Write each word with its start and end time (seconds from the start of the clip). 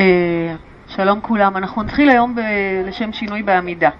אה, 0.00 0.54
שלום 0.88 1.20
כולם, 1.20 1.56
אנחנו 1.56 1.82
נתחיל 1.82 2.10
היום 2.10 2.34
ב- 2.34 2.40
לשם 2.86 3.12
שינוי 3.12 3.42
בעמידה. 3.42 3.90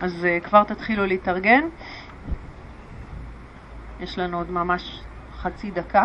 אז 0.00 0.24
אה, 0.24 0.38
כבר 0.40 0.64
תתחילו 0.64 1.06
להתארגן. 1.06 1.60
יש 4.00 4.18
לנו 4.18 4.38
עוד 4.38 4.50
ממש 4.50 5.00
חצי 5.42 5.70
דקה. 5.70 6.04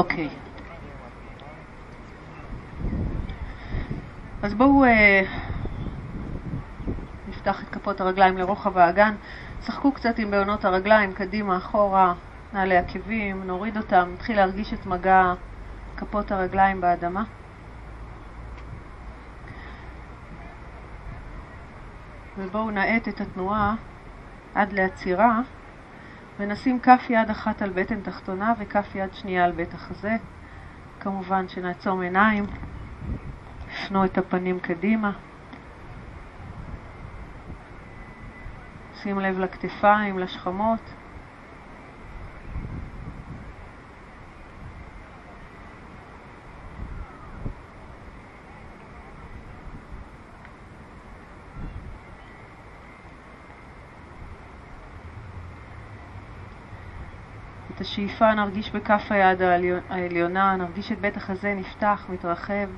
אוקיי. 0.00 0.28
אז 4.42 4.54
בואו 4.54 4.84
אה, 4.84 5.22
נפתח 7.28 7.62
את 7.62 7.68
כפות 7.68 8.00
הרגליים 8.00 8.38
לרוחב 8.38 8.78
האגן. 8.78 9.14
שחקו 9.64 9.92
קצת 9.92 10.18
עם 10.18 10.30
בעונות 10.30 10.64
הרגליים, 10.64 11.12
קדימה, 11.12 11.56
אחורה, 11.56 12.14
נעלי 12.52 12.76
עקבים, 12.76 13.42
נוריד 13.44 13.76
אותם, 13.76 14.10
נתחיל 14.14 14.36
להרגיש 14.36 14.74
את 14.74 14.86
מגע 14.86 15.34
כפות 15.96 16.32
הרגליים 16.32 16.80
באדמה. 16.80 17.24
ובואו 22.38 22.70
נאט 22.70 23.08
את 23.08 23.20
התנועה 23.20 23.74
עד 24.54 24.72
לעצירה. 24.72 25.40
ונשים 26.40 26.80
כף 26.80 27.02
יד 27.10 27.30
אחת 27.30 27.62
על 27.62 27.70
בטן 27.70 28.00
תחתונה 28.00 28.52
וכף 28.58 28.94
יד 28.94 29.14
שנייה 29.14 29.44
על 29.44 29.52
בית 29.52 29.74
החזה. 29.74 30.16
כמובן 31.00 31.48
שנעצום 31.48 32.00
עיניים, 32.00 32.44
הפנו 33.72 34.04
את 34.04 34.18
הפנים 34.18 34.60
קדימה. 34.60 35.12
שים 38.94 39.20
לב 39.20 39.38
לכתפיים, 39.38 40.18
לשכמות. 40.18 40.80
את 57.90 57.94
השאיפה 57.94 58.34
נרגיש 58.34 58.70
בכף 58.70 59.06
היד 59.10 59.42
העליונה, 59.90 60.56
נרגיש 60.56 60.92
את 60.92 61.00
בית 61.00 61.16
החזה 61.16 61.54
נפתח, 61.54 62.06
מתרחב. 62.08 62.68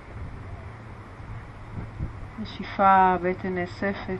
נשיפה, 2.38 3.16
בטן 3.22 3.54
נאספת. 3.54 4.18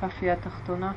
כף 0.00 0.22
יד 0.22 0.34
תחתונה. 0.34 0.92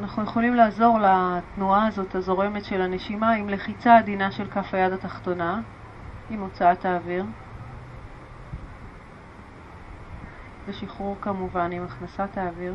אנחנו 0.00 0.22
יכולים 0.22 0.54
לעזור 0.54 0.98
לתנועה 0.98 1.86
הזאת 1.86 2.14
הזורמת 2.14 2.64
של 2.64 2.80
הנשימה 2.80 3.32
עם 3.32 3.48
לחיצה 3.48 3.98
עדינה 3.98 4.30
של 4.30 4.50
כף 4.50 4.74
היד 4.74 4.92
התחתונה, 4.92 5.60
עם 6.30 6.40
הוצאת 6.40 6.84
האוויר. 6.84 7.24
ושחרור 10.66 11.16
כמובן 11.20 11.72
עם 11.72 11.82
הכנסת 11.82 12.38
האוויר. 12.38 12.74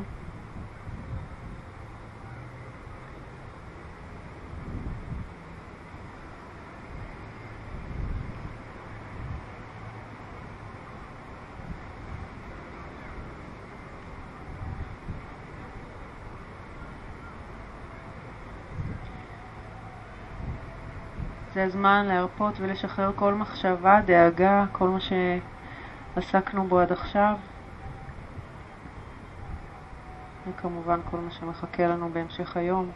זה 21.59 21.65
הזמן 21.65 22.05
להרפות 22.05 22.59
ולשחרר 22.59 23.11
כל 23.15 23.33
מחשבה, 23.33 24.01
דאגה, 24.05 24.65
כל 24.71 24.89
מה 24.89 24.99
שעסקנו 26.15 26.67
בו 26.67 26.79
עד 26.79 26.91
עכשיו. 26.91 27.37
וכמובן 30.47 30.99
כל 31.11 31.17
מה 31.17 31.31
שמחכה 31.31 31.87
לנו 31.87 32.09
בהמשך 32.13 32.57
היום. 32.57 32.91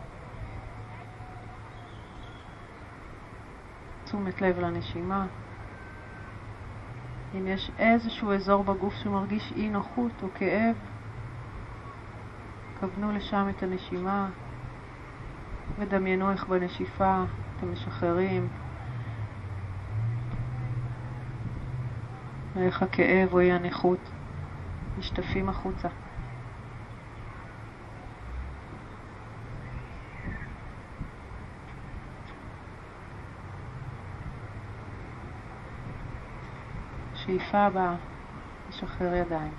תשומת 4.03 4.41
לב 4.41 4.59
לנשימה. 4.59 5.25
אם 7.35 7.47
יש 7.47 7.71
איזשהו 7.79 8.33
אזור 8.33 8.63
בגוף 8.63 8.93
שמרגיש 8.93 9.53
אי 9.55 9.69
נוחות 9.69 10.23
או 10.23 10.27
כאב, 10.35 10.75
כוונו 12.79 13.11
לשם 13.11 13.49
את 13.49 13.63
הנשימה 13.63 14.29
ודמיינו 15.79 16.31
איך 16.31 16.47
בנשיפה 16.47 17.23
אתם 17.63 17.71
משחררים, 17.71 18.47
ואיך 22.55 22.83
הכאב 22.83 23.33
או 23.33 23.39
אי 23.39 23.51
הנכות 23.51 23.99
משתפים 24.97 25.49
החוצה. 25.49 25.87
שאיפה 37.15 37.57
הבאה, 37.57 37.95
נשחרר 38.69 39.13
ידיים. 39.13 39.53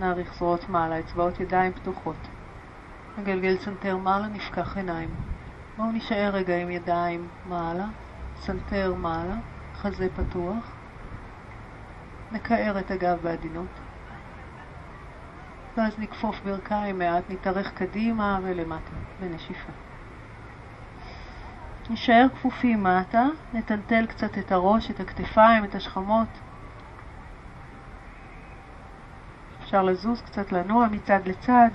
נאריך 0.00 0.34
זרועות 0.34 0.68
מעלה, 0.68 1.00
אצבעות 1.00 1.40
ידיים 1.40 1.72
פתוחות. 1.72 2.28
נגלגל 3.18 3.56
צנתר 3.56 3.96
מעלה, 3.96 4.28
נפקח 4.28 4.76
עיניים. 4.76 5.25
בואו 5.76 5.92
נשאר 5.92 6.30
רגע 6.32 6.56
עם 6.56 6.70
ידיים 6.70 7.28
מעלה, 7.44 7.86
צנתר 8.40 8.94
מעלה, 8.94 9.36
חזה 9.74 10.08
פתוח. 10.14 10.72
נקער 12.32 12.78
את 12.78 12.90
הגב 12.90 13.18
בעדינות. 13.22 13.68
ואז 15.76 15.98
נכפוף 15.98 16.40
ברכיים 16.44 16.98
מעט, 16.98 17.24
נתארך 17.28 17.72
קדימה 17.74 18.38
ולמטה, 18.42 18.90
בנשיפה. 19.20 19.72
נשאר 21.90 22.26
כפופים 22.34 22.82
מטה, 22.82 23.26
נטלטל 23.54 24.06
קצת 24.06 24.38
את 24.38 24.52
הראש, 24.52 24.90
את 24.90 25.00
הכתפיים, 25.00 25.64
את 25.64 25.74
השכמות. 25.74 26.28
אפשר 29.62 29.82
לזוז 29.82 30.22
קצת, 30.22 30.52
לנוע 30.52 30.86
מצד 30.90 31.20
לצד. 31.26 31.70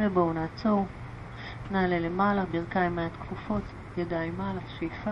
ובואו 0.00 0.32
נעצור, 0.32 0.86
נעלה 1.70 1.98
למעלה, 1.98 2.44
ברכיים 2.44 2.96
מעט 2.96 3.12
כפופות, 3.20 3.62
ידיים 3.96 4.36
מעלה, 4.38 4.60
שאיפה. 4.78 5.10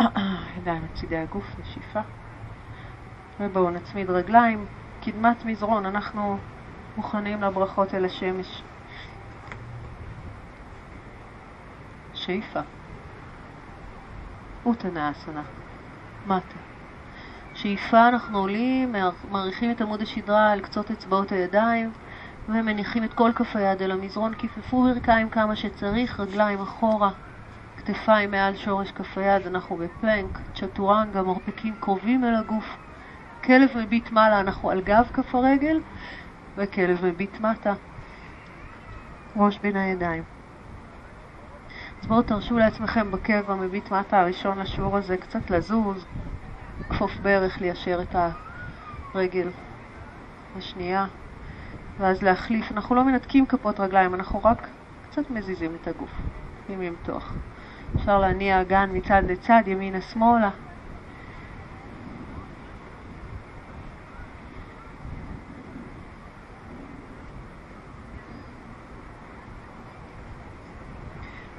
ידיים 0.58 0.84
לצידי 0.84 1.16
הגוף, 1.16 1.44
נשיפה. 1.60 2.00
ובואו 3.40 3.70
נצמיד 3.70 4.10
רגליים, 4.10 4.66
קדמת 5.02 5.44
מזרון, 5.44 5.86
אנחנו 5.86 6.38
מוכנים 6.96 7.42
לברכות 7.42 7.94
אל 7.94 8.04
השמש. 8.04 8.62
שאיפה. 12.14 12.60
אוטנה 14.66 15.10
אסנה. 15.10 15.42
מטה. 16.26 16.58
שאיפה 17.54 18.08
אנחנו 18.08 18.38
עולים, 18.38 18.94
מעריכים 19.30 19.70
את 19.70 19.80
עמוד 19.80 20.02
השדרה 20.02 20.52
על 20.52 20.60
קצות 20.60 20.90
אצבעות 20.90 21.32
הידיים 21.32 21.90
ומניחים 22.48 23.04
את 23.04 23.14
כל 23.14 23.30
כף 23.34 23.56
היד 23.56 23.82
אל 23.82 23.90
המזרון, 23.90 24.34
כיפפו 24.34 24.82
ברכיים 24.82 25.30
כמה 25.30 25.56
שצריך, 25.56 26.20
רגליים 26.20 26.60
אחורה, 26.60 27.10
כתפיים 27.76 28.30
מעל 28.30 28.56
שורש 28.56 28.90
כף 28.90 29.18
היד, 29.18 29.46
אנחנו 29.46 29.76
בפלנק, 29.76 30.38
צ'טורנגה, 30.54 31.22
מרפקים 31.22 31.74
קרובים 31.80 32.24
אל 32.24 32.34
הגוף, 32.34 32.64
כלב 33.44 33.68
מביט 33.76 34.10
מעלה, 34.10 34.40
אנחנו 34.40 34.70
על 34.70 34.80
גב 34.80 35.08
כף 35.12 35.34
הרגל, 35.34 35.80
וכלב 36.56 37.04
מביט 37.06 37.40
מטה, 37.40 37.74
ראש 39.36 39.58
בין 39.58 39.76
הידיים. 39.76 40.22
אז 42.02 42.08
בואו 42.08 42.22
תרשו 42.22 42.58
לעצמכם 42.58 43.10
בכאב 43.10 43.50
המביט 43.50 43.90
מטה 43.90 44.20
הראשון 44.20 44.58
לשיעור 44.58 44.96
הזה 44.96 45.16
קצת 45.16 45.50
לזוז, 45.50 46.04
כפוף 46.90 47.12
ברך, 47.22 47.60
ליישר 47.60 48.02
את 48.02 48.16
רגל 49.14 49.48
השנייה, 50.56 51.06
ואז 51.98 52.22
להחליף. 52.22 52.72
אנחנו 52.72 52.94
לא 52.94 53.04
מנתקים 53.04 53.46
כפות 53.46 53.80
רגליים, 53.80 54.14
אנחנו 54.14 54.40
רק 54.44 54.68
קצת 55.02 55.30
מזיזים 55.30 55.74
את 55.74 55.88
הגוף, 55.88 56.10
עם 56.68 56.82
למתוח. 56.82 57.34
אפשר 57.96 58.18
להניע 58.18 58.60
אגן 58.60 58.90
מצד 58.92 59.22
לצד, 59.28 59.62
ימינה-שמאלה. 59.66 60.50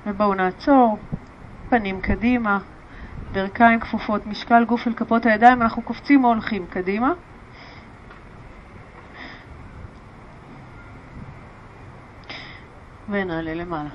ובואו 0.07 0.33
נעצור, 0.33 0.97
פנים 1.69 2.01
קדימה, 2.01 2.59
ברכיים 3.33 3.79
כפופות, 3.79 4.27
משקל 4.27 4.65
גוף 4.65 4.87
אל 4.87 4.93
כפות 4.93 5.25
הידיים, 5.25 5.61
אנחנו 5.61 5.81
קופצים 5.81 6.23
או 6.23 6.29
הולכים 6.29 6.65
קדימה. 6.67 7.13
ונעלה 13.09 13.53
למעלה. 13.53 13.89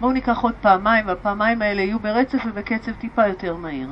בואו 0.00 0.12
ניקח 0.12 0.38
עוד 0.38 0.54
פעמיים, 0.60 1.06
והפעמיים 1.06 1.62
האלה 1.62 1.82
יהיו 1.82 1.98
ברצף 1.98 2.38
ובקצב 2.46 2.92
טיפה 2.92 3.26
יותר 3.26 3.56
מהיר. 3.56 3.88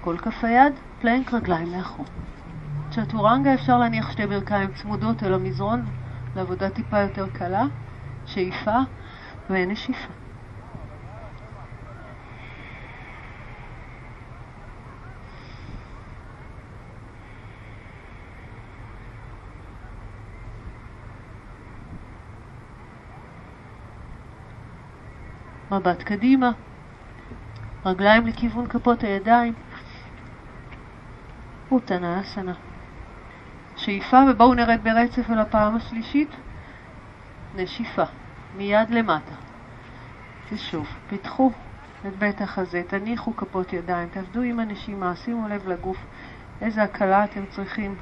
כל 0.00 0.18
כף 0.18 0.44
היד, 0.44 0.72
פלנק 1.00 1.34
רגליים 1.34 1.74
לאחור. 1.76 2.06
צ'טורנגה 2.90 3.54
אפשר 3.54 3.78
להניח 3.78 4.12
שתי 4.12 4.26
ברכיים 4.26 4.70
צמודות 4.72 5.22
אל 5.22 5.34
המזרון 5.34 5.84
לעבודה 6.36 6.70
טיפה 6.70 6.98
יותר 6.98 7.26
קלה, 7.32 7.64
שאיפה 8.26 8.78
ונשיפה. 9.50 10.17
מבט 25.70 26.02
קדימה, 26.02 26.50
רגליים 27.86 28.26
לכיוון 28.26 28.66
כפות 28.66 29.04
הידיים, 29.04 29.54
אסנה. 32.20 32.54
שאיפה 33.76 34.16
ובואו 34.30 34.54
נרד 34.54 34.80
ברצף 34.82 35.30
על 35.30 35.38
הפעם 35.38 35.76
השלישית, 35.76 36.30
נשיפה, 37.54 38.04
מיד 38.56 38.90
למטה. 38.90 39.34
ושוב, 40.52 40.86
פיתחו 41.08 41.52
את 42.06 42.16
בית 42.18 42.40
החזה, 42.40 42.82
תניחו 42.88 43.36
כפות 43.36 43.72
ידיים, 43.72 44.08
תעבדו 44.08 44.42
עם 44.42 44.60
הנשימה, 44.60 45.16
שימו 45.16 45.48
לב 45.48 45.68
לגוף, 45.68 45.96
איזה 46.62 46.82
הקלה 46.82 47.24
אתם 47.24 47.46
צריכים 47.46 47.94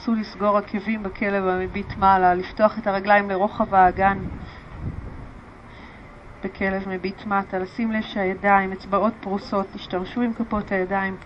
נסו 0.00 0.14
לסגור 0.14 0.58
עקבים 0.58 1.02
בכלב 1.02 1.46
המביט 1.46 1.96
מעלה, 1.98 2.34
לפתוח 2.34 2.78
את 2.78 2.86
הרגליים 2.86 3.30
לרוחב 3.30 3.74
האגן 3.74 4.18
בכלב 6.44 6.88
מביט 6.88 7.26
מטה, 7.26 7.58
לשים 7.58 7.92
לב 7.92 8.02
שהידיים, 8.02 8.72
אצבעות 8.72 9.12
פרוסות, 9.20 9.66
תשתמשו 9.72 10.20
עם 10.20 10.34
כפות 10.34 10.72
הידיים. 10.72 11.16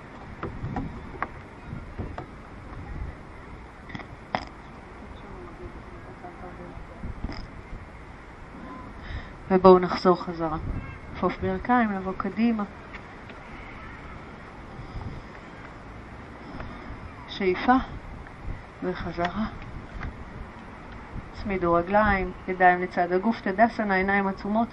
ובואו 9.50 9.79
נחזור 9.79 10.23
חזרה. 10.23 10.59
כפוף 11.15 11.32
ברכיים, 11.43 11.93
לבוא 11.93 12.12
קדימה. 12.17 12.65
שאיפה. 17.29 17.76
וחזרה. 18.84 19.46
צמידו 21.32 21.75
רגליים, 21.75 22.32
ידיים 22.48 22.82
לצד 22.82 23.12
הגוף, 23.12 23.40
תדסנה, 23.40 23.94
עיניים 23.94 24.26
עצומות. 24.26 24.69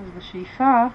אז 0.00 0.10
בשאיפה 0.16 0.86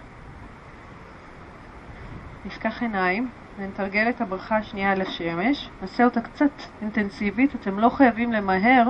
נפקח 2.65 2.81
עיניים 2.81 3.29
ונתרגל 3.57 4.09
את 4.09 4.21
הברכה 4.21 4.57
השנייה 4.57 4.95
לשמש. 4.95 5.69
נעשה 5.81 6.05
אותה 6.05 6.21
קצת 6.21 6.51
אינטנסיבית, 6.81 7.55
אתם 7.55 7.79
לא 7.79 7.89
חייבים 7.89 8.31
למהר, 8.31 8.87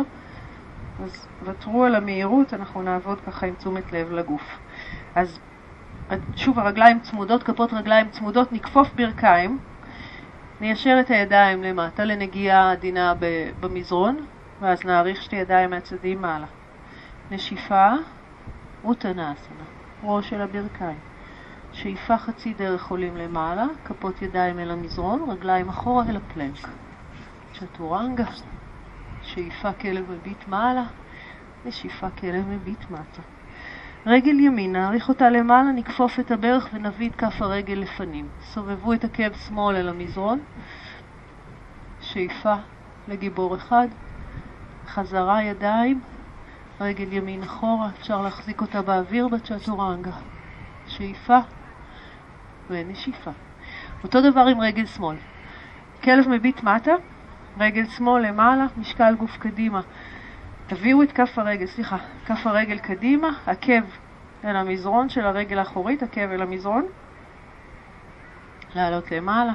אז 1.03 1.27
ותרו 1.44 1.83
על 1.83 1.95
המהירות, 1.95 2.53
אנחנו 2.53 2.81
נעבוד 2.81 3.21
ככה 3.21 3.45
עם 3.45 3.53
תשומת 3.56 3.91
לב 3.91 4.12
לגוף. 4.12 4.59
אז 5.15 5.39
שוב 6.35 6.59
הרגליים 6.59 7.00
צמודות, 7.00 7.44
כפות 7.44 7.73
רגליים 7.73 8.09
צמודות, 8.09 8.53
נכפוף 8.53 8.94
ברכיים, 8.95 9.59
ניישר 10.62 10.97
את 11.00 11.09
הידיים 11.09 11.63
למטה 11.63 12.03
לנגיעה 12.03 12.71
עדינה 12.71 13.13
במזרון, 13.59 14.25
ואז 14.62 14.85
נאריך 14.85 15.21
שתי 15.21 15.35
ידיים 15.35 15.69
מהצדדים 15.69 16.21
מעלה. 16.21 16.47
נשיפה, 17.31 17.89
אוטנאסנה, 18.83 19.65
ראש 20.03 20.29
של 20.29 20.41
הברכיים. 20.41 21.10
שאיפה 21.83 22.18
חצי 22.18 22.54
דרך 22.54 22.88
עולים 22.88 23.18
למעלה, 23.18 23.66
כפות 23.86 24.22
ידיים 24.22 24.60
אל 24.60 24.72
המזרון, 24.72 25.30
רגליים 25.30 25.69
אחורה 25.69 26.04
אל 26.10 26.18
הפלנק. 26.18 26.68
צ'טורנגה, 27.54 28.25
שאיפה 29.22 29.74
כלב 29.74 30.12
מביט 30.12 30.48
מעלה, 30.48 30.83
נשיפה 31.66 32.10
כלב 32.10 32.48
מביט 32.48 32.89
מטה. 32.89 33.22
רגל 34.06 34.39
ימין, 34.39 34.72
נאריך 34.72 35.10
אותה 35.10 35.30
למעלה, 35.30 35.72
נכפוף 35.72 36.19
את 36.19 36.31
הברך 36.31 36.69
ונביא 36.74 37.10
את 37.10 37.16
כף 37.16 37.42
הרגל 37.42 37.74
לפנים. 37.74 38.28
סובבו 38.42 38.94
את 38.94 39.04
עקב 39.04 39.33
שמאל 39.33 39.76
אל 39.76 39.90
המזרון, 39.90 40.40
שאיפה 42.02 42.56
לגיבור 43.07 43.56
אחד, 43.56 43.88
חזרה 44.88 45.44
ידיים, 45.44 46.02
רגל 46.81 47.14
ימין 47.14 47.44
אחורה, 47.44 47.90
אפשר 48.00 48.21
להחזיק 48.21 48.61
אותה 48.61 48.81
באוויר 48.81 49.28
בצ'טורנגה. 49.28 50.11
שאיפה 50.88 51.40
ונשיפה. 52.71 53.31
אותו 54.04 54.31
דבר 54.31 54.42
עם 54.42 54.61
רגל 54.61 54.85
שמאל. 54.85 55.16
כלב 56.04 56.30
מביט 56.30 56.63
מטה, 56.63 56.92
רגל 57.59 57.85
שמאל 57.85 58.28
למעלה, 58.28 58.66
משקל 58.78 59.16
גוף 59.16 59.37
קדימה. 59.37 59.81
תביאו 60.68 61.04
את 61.04 61.11
כף 61.11 61.37
הרגל, 61.37 61.66
סליחה, 61.66 61.97
כף 62.25 62.47
הרגל 62.47 62.78
קדימה, 62.78 63.30
עקב 63.47 63.83
אל 64.44 64.56
המזרון 64.56 65.09
של 65.09 65.25
הרגל 65.25 65.59
האחורית, 65.59 66.04
עקב 66.04 66.31
אל 66.31 66.42
המזרון. 66.42 66.85
לעלות 68.75 69.11
למעלה, 69.11 69.54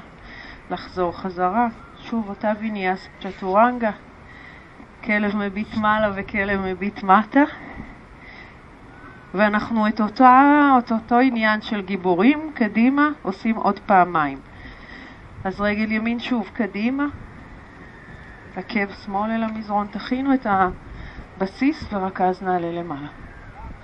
לחזור 0.70 1.12
חזרה, 1.12 1.68
שוב 1.98 2.28
אותה 2.28 2.52
ויניאס 2.60 3.08
צ'טורנגה, 3.20 3.90
כלב 5.04 5.36
מביט 5.36 5.74
מעלה 5.76 6.10
וכלב 6.14 6.60
מביט 6.60 7.02
מטה. 7.02 7.42
ואנחנו 9.36 9.88
את, 9.88 10.00
אותה, 10.00 10.78
את 10.78 10.92
אותו 10.92 11.18
עניין 11.18 11.60
של 11.60 11.82
גיבורים 11.82 12.52
קדימה 12.54 13.08
עושים 13.22 13.56
עוד 13.56 13.80
פעמיים. 13.80 14.38
אז 15.44 15.60
רגל 15.60 15.92
ימין 15.92 16.20
שוב 16.20 16.50
קדימה, 16.54 17.06
עקב 18.56 18.92
שמאל 19.04 19.30
אל 19.30 19.42
המזרון, 19.42 19.86
תכינו 19.86 20.34
את 20.34 20.46
הבסיס 21.36 21.86
ורק 21.92 22.20
אז 22.20 22.42
נעלה 22.42 22.72
למעלה. 22.72 23.08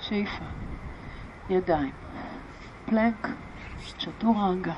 שאיפה, 0.01 0.45
ידיים, 1.51 1.93
פלנק, 2.87 3.29
צ'טורנגה, 3.99 4.75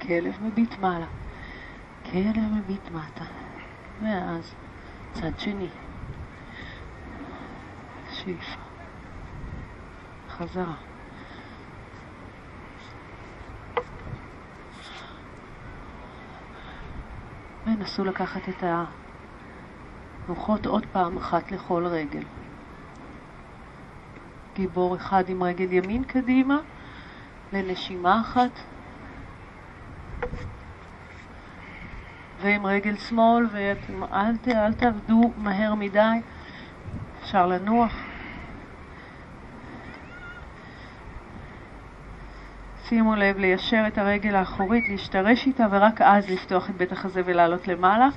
כלב 0.00 0.34
מביט 0.42 0.78
מעלה, 0.78 1.06
כלב 2.12 2.52
מביט 2.52 2.90
מטה, 2.90 3.24
ואז 4.02 4.54
צד 5.12 5.38
שני, 5.38 5.68
שאיפה. 8.12 8.69
חזרה. 10.40 10.74
ונסו 17.66 18.04
לקחת 18.04 18.48
את 18.48 18.64
הרוחות 20.26 20.66
עוד 20.66 20.86
פעם 20.92 21.16
אחת 21.16 21.52
לכל 21.52 21.86
רגל. 21.86 22.22
גיבור 24.54 24.96
אחד 24.96 25.28
עם 25.28 25.42
רגל 25.42 25.72
ימין 25.72 26.04
קדימה, 26.04 26.58
לנשימה 27.52 28.20
אחת. 28.20 28.60
ועם 32.40 32.66
רגל 32.66 32.96
שמאל, 32.96 33.46
ואל 33.52 34.36
אל 34.48 34.72
תעבדו 34.72 35.32
מהר 35.36 35.74
מדי, 35.74 36.20
אפשר 37.22 37.46
לנוח. 37.46 38.09
שימו 42.90 43.14
לב 43.14 43.38
ליישר 43.38 43.84
את 43.86 43.98
הרגל 43.98 44.34
האחורית, 44.34 44.88
להשתרש 44.88 45.46
איתה 45.46 45.66
ורק 45.70 46.00
אז 46.00 46.30
לפתוח 46.30 46.70
את 46.70 46.74
בית 46.74 46.92
החזה 46.92 47.22
ולעלות 47.24 47.68
למעלה. 47.68 48.08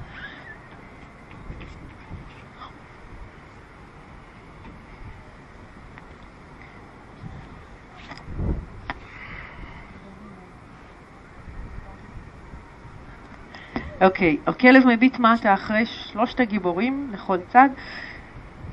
אוקיי, 14.02 14.38
okay, 14.46 14.50
הכלב 14.50 14.88
מביט 14.88 15.20
מטה 15.20 15.54
אחרי 15.54 15.86
שלושת 15.86 16.40
הגיבורים 16.40 17.10
לכל 17.12 17.38
צד. 17.48 17.70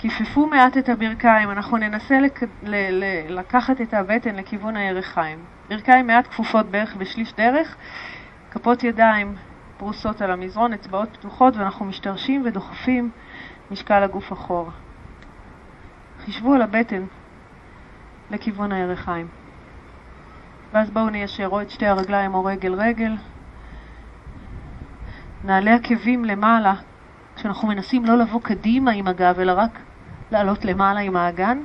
כיפפו 0.01 0.47
מעט 0.47 0.77
את 0.77 0.89
הברכיים, 0.89 1.51
אנחנו 1.51 1.77
ננסה 1.77 2.21
לק... 2.21 2.43
ל... 2.43 2.75
ל... 2.91 3.05
לקחת 3.39 3.81
את 3.81 3.95
הבטן 3.95 4.37
לכיוון 4.37 4.77
הירכיים. 4.77 5.39
ברכיים 5.69 6.07
מעט 6.07 6.27
כפופות 6.27 6.67
בערך 6.67 6.97
בשליש 6.97 7.33
דרך, 7.33 7.77
כפות 8.51 8.85
ידיים 8.85 9.35
פרוסות 9.77 10.23
על 10.23 10.31
המזרון, 10.31 10.73
אצבעות 10.73 11.09
פתוחות, 11.17 11.57
ואנחנו 11.57 11.85
משתרשים 11.85 12.43
ודוחפים 12.45 13.11
משקל 13.71 14.03
הגוף 14.03 14.33
אחורה. 14.33 14.71
חישבו 16.25 16.55
על 16.55 16.63
הבטן 16.63 17.05
לכיוון 18.31 18.73
הירכיים. 18.73 19.29
ואז 20.73 20.91
בואו 20.91 21.11
ניישר 21.11 21.49
או 21.49 21.63
את 21.63 21.71
שתי 21.71 21.87
הרגליים 21.87 22.35
או 22.35 22.45
רגל 22.45 22.75
רגל. 22.75 23.17
נעלה 25.45 25.75
עקבים 25.75 26.25
למעלה, 26.25 26.75
כשאנחנו 27.37 27.69
מנסים 27.69 28.05
לא 28.05 28.19
לבוא 28.19 28.41
קדימה 28.41 28.91
עם 28.91 29.07
הגב, 29.07 29.41
אלא 29.41 29.53
רק 29.53 29.79
לעלות 30.33 30.65
למעלה 30.65 31.01
עם 31.01 31.17
האגן. 31.17 31.63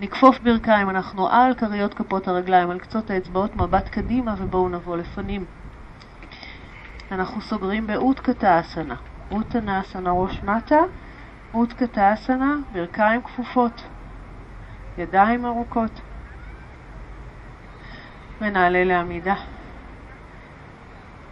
נכפוף 0.00 0.38
ברכיים, 0.38 0.90
אנחנו 0.90 1.28
על 1.28 1.54
כריות 1.54 1.94
כפות 1.94 2.28
הרגליים, 2.28 2.70
על 2.70 2.78
קצות 2.78 3.10
האצבעות, 3.10 3.56
מבט 3.56 3.88
קדימה, 3.88 4.34
ובואו 4.38 4.68
נבוא 4.68 4.96
לפנים. 4.96 5.44
אנחנו 7.10 7.40
סוגרים 7.40 7.86
באותקתה 7.86 8.60
אסנה. 8.60 8.94
אותנה 9.30 9.80
אסנה 9.80 10.10
ראש 10.10 10.42
מטה, 10.42 10.78
אותקתה 11.54 12.14
אסנה, 12.14 12.56
ברכיים 12.72 13.22
כפופות, 13.22 13.82
ידיים 14.98 15.46
ארוכות, 15.46 16.00
ונעלה 18.40 18.84
לעמידה. 18.84 19.34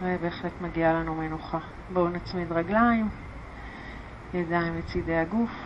ובהחלט 0.01 0.51
מגיעה 0.61 0.93
לנו 0.93 1.15
מנוחה. 1.15 1.59
בואו 1.93 2.09
נצמיד 2.09 2.51
רגליים, 2.51 3.09
ידיים 4.33 4.77
לצידי 4.77 5.15
הגוף. 5.17 5.64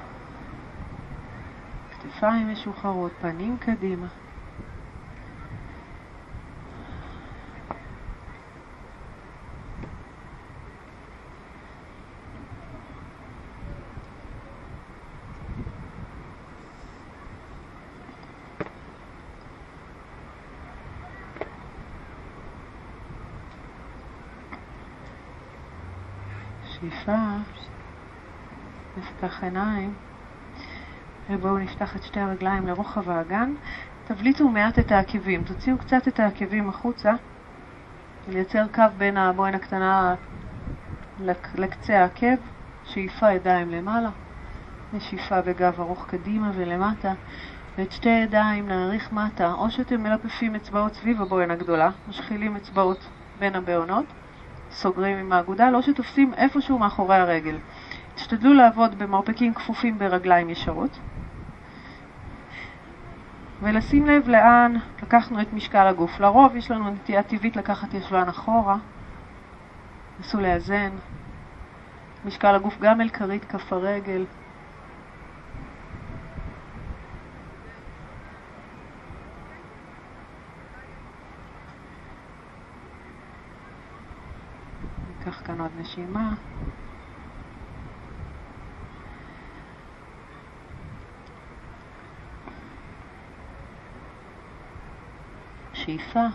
כתפיים 2.14 2.52
משוחררות, 2.52 3.12
פנים 3.22 3.58
קדימה. 3.58 4.08
שאיפה, 26.80 27.12
נפתח 28.98 29.44
עיניים. 29.44 30.09
ובואו 31.30 31.58
נפתח 31.58 31.96
את 31.96 32.04
שתי 32.04 32.20
הרגליים 32.20 32.68
לרוחב 32.68 33.10
האגן. 33.10 33.54
תבליטו 34.08 34.50
מעט 34.50 34.80
את 34.80 34.92
העקבים, 34.92 35.44
תוציאו 35.44 35.78
קצת 35.78 36.08
את 36.08 36.20
העקבים 36.20 36.70
החוצה, 36.70 37.14
לייצר 38.28 38.66
קו 38.74 38.84
בין 38.98 39.18
הבוהן 39.18 39.56
הקטנה 39.56 40.16
לקצה 41.56 42.02
העקב, 42.02 42.36
שאיפה 42.84 43.32
ידיים 43.32 43.70
למעלה, 43.70 44.10
נשיפה 44.94 45.42
בגב 45.42 45.80
ארוך 45.80 46.06
קדימה 46.06 46.52
ולמטה, 46.54 47.14
ואת 47.78 47.92
שתי 47.92 48.10
ידיים 48.10 48.68
נעריך 48.68 49.12
מטה, 49.12 49.54
או 49.54 49.72
שאתם 49.72 50.04
מלפפים 50.04 50.56
אצבעות 50.56 50.94
סביב 50.94 51.22
הבוהן 51.22 51.52
הגדולה, 51.52 51.90
משחילים 52.08 52.56
אצבעות 52.56 53.08
בין 53.40 53.56
הבעונות, 53.56 54.06
סוגרים 54.72 55.18
עם 55.18 55.32
האגודל, 55.34 55.72
או 55.76 55.84
שתופסים 55.84 56.34
איפשהו 56.34 56.80
מאחורי 56.80 57.16
הרגל. 57.16 57.58
תשתדלו 58.16 58.54
לעבוד 58.54 59.00
במרפקים 59.00 59.54
כפופים 59.54 60.00
ברגליים 60.00 60.50
ישרות. 60.50 61.00
ולשים 63.62 64.06
לב 64.06 64.28
לאן 64.28 64.74
לקחנו 65.04 65.42
את 65.42 65.54
משקל 65.54 65.88
הגוף. 65.88 66.20
לרוב 66.20 66.56
יש 66.56 66.72
לנו 66.72 66.90
נטייה 66.90 67.24
טבעית 67.24 67.56
לקחת 67.56 67.94
ישבן 67.94 68.28
אחורה. 68.30 68.78
נסו 70.20 70.40
לאזן. 70.40 70.90
משקל 72.26 72.56
הגוף 72.56 72.80
גם 72.80 73.02
אל 73.02 73.10
כרית 73.10 73.46
כף 73.46 73.74
הרגל. 73.74 74.26
ניקח 85.18 85.42
כאן 85.46 85.62
עוד 85.62 85.72
נשימה. 85.80 86.34
שאיפה, 95.90 96.26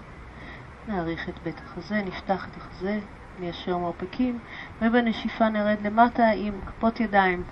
נאריך 0.88 1.28
את 1.28 1.34
בית 1.42 1.61
החזה, 1.64 2.02
נפתח 2.02 2.49
את 2.49 2.56
החזה, 2.56 2.99
ניישר 3.40 3.78
מרפקים, 3.78 4.38
ובנשיפה 4.82 5.49
נרד 5.49 5.76
למטה 5.82 6.26
עם 6.26 6.54
כפות 6.66 7.00
ידיים 7.00 7.42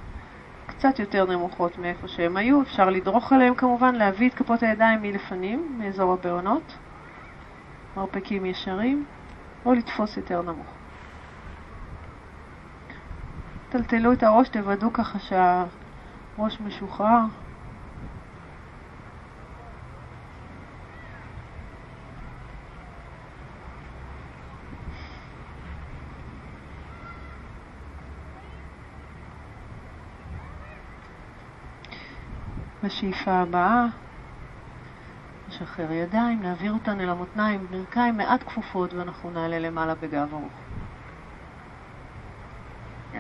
קצת 0.66 0.98
יותר 0.98 1.26
נמוכות 1.26 1.78
מאיפה 1.78 2.08
שהם 2.08 2.36
היו, 2.36 2.62
אפשר 2.62 2.90
לדרוך 2.90 3.32
עליהם 3.32 3.54
כמובן, 3.54 3.94
להביא 3.94 4.28
את 4.28 4.34
כפות 4.34 4.62
הידיים 4.62 5.02
מלפנים, 5.02 5.78
מאזור 5.78 6.12
הבעונות, 6.12 6.78
מרפקים 7.96 8.46
ישרים, 8.46 9.04
או 9.64 9.74
לתפוס 9.74 10.16
יותר 10.16 10.42
נמוך. 10.42 10.74
טלטלו 13.68 14.12
את 14.12 14.22
הראש, 14.22 14.48
תוודאו 14.48 14.92
ככה 14.92 15.18
שהראש 15.18 16.60
משוחרר. 16.60 17.41
בשאיפה 32.84 33.32
הבאה, 33.32 33.86
נשחרר 35.48 35.92
ידיים, 35.92 36.42
נעביר 36.42 36.72
אותן 36.72 37.00
אל 37.00 37.08
המותניים, 37.08 37.66
ברכיים 37.70 38.16
מעט 38.16 38.42
כפופות 38.42 38.94
ואנחנו 38.94 39.30
נעלה 39.30 39.58
למעלה 39.58 39.94
בגב 39.94 40.28
ארוך. 40.32 40.52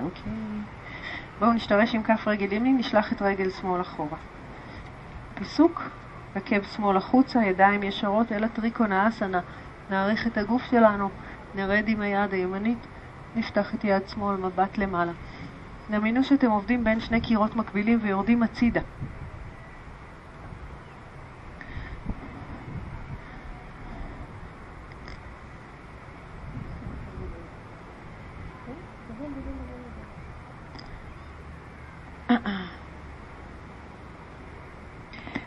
אוקיי. 0.02 0.32
בואו 1.38 1.52
נשתרש 1.52 1.94
עם 1.94 2.02
כף 2.02 2.28
רגל 2.28 2.52
ימין, 2.52 2.76
נשלח 2.78 3.12
את 3.12 3.22
רגל 3.22 3.50
שמאל 3.50 3.80
אחורה. 3.80 4.18
פיסוק, 5.34 5.82
עקב 6.34 6.62
שמאל 6.62 6.96
החוצה, 6.96 7.44
ידיים 7.44 7.82
ישרות 7.82 8.32
אל 8.32 8.44
הטריקון 8.44 8.92
האסנה. 8.92 9.40
נעריך 9.90 10.26
את 10.26 10.38
הגוף 10.38 10.62
שלנו, 10.70 11.08
נרד 11.54 11.84
עם 11.86 12.00
היד 12.00 12.32
הימנית, 12.32 12.86
נפתח 13.36 13.74
את 13.74 13.84
יד 13.84 14.08
שמאל, 14.08 14.36
מבט 14.36 14.78
למעלה. 14.78 15.12
דמיינו 15.90 16.24
שאתם 16.24 16.50
עובדים 16.50 16.84
בין 16.84 17.00
שני 17.00 17.20
קירות 17.20 17.56
מקבילים 17.56 17.98
ויורדים 18.02 18.42
הצידה. 18.42 18.80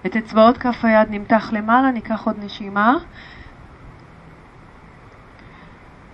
את 0.06 0.16
אצבעות 0.36 0.58
כף 0.58 0.86
היד 0.86 1.08
נמתח 1.10 1.50
למעלה, 1.54 1.92
ניקח 1.92 2.26
עוד 2.26 2.36
נשימה. 2.44 2.98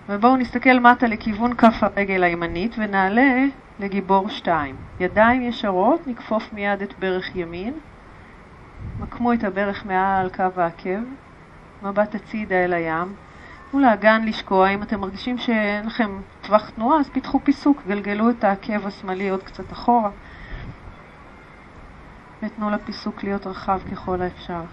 ובואו 0.08 0.36
נסתכל 0.36 0.78
מטה 0.78 1.06
לכיוון 1.06 1.54
כף 1.54 1.82
הרגל 1.82 2.24
הימנית 2.24 2.74
ונעלה 2.78 3.44
לגיבור 3.80 4.28
שתיים. 4.28 4.76
ידיים 5.00 5.42
ישרות, 5.42 6.06
נכפוף 6.06 6.52
מיד 6.52 6.82
את 6.82 6.98
ברך 6.98 7.36
ימין. 7.36 7.74
מקמו 9.00 9.32
את 9.32 9.44
הברך 9.44 9.86
מעל 9.86 10.28
קו 10.28 10.44
העקב, 10.56 11.00
מבט 11.82 12.14
הצידה 12.14 12.64
אל 12.64 12.72
הים. 12.72 13.14
תנו 13.70 13.80
לאגן 13.80 14.24
לשקוע, 14.24 14.68
אם 14.68 14.82
אתם 14.82 15.00
מרגישים 15.00 15.38
שאין 15.38 15.86
לכם 15.86 16.20
טווח 16.42 16.70
תנועה, 16.70 17.00
אז 17.00 17.08
פיתחו 17.08 17.40
פיסוק, 17.44 17.82
גלגלו 17.86 18.30
את 18.30 18.44
העקב 18.44 18.86
השמאלי 18.86 19.28
עוד 19.28 19.42
קצת 19.42 19.72
אחורה. 19.72 20.10
ותנו 22.42 22.70
לפיסוק 22.70 23.24
להיות 23.24 23.46
רחב 23.46 23.80
ככל 23.92 24.22
האפשר. 24.22 24.64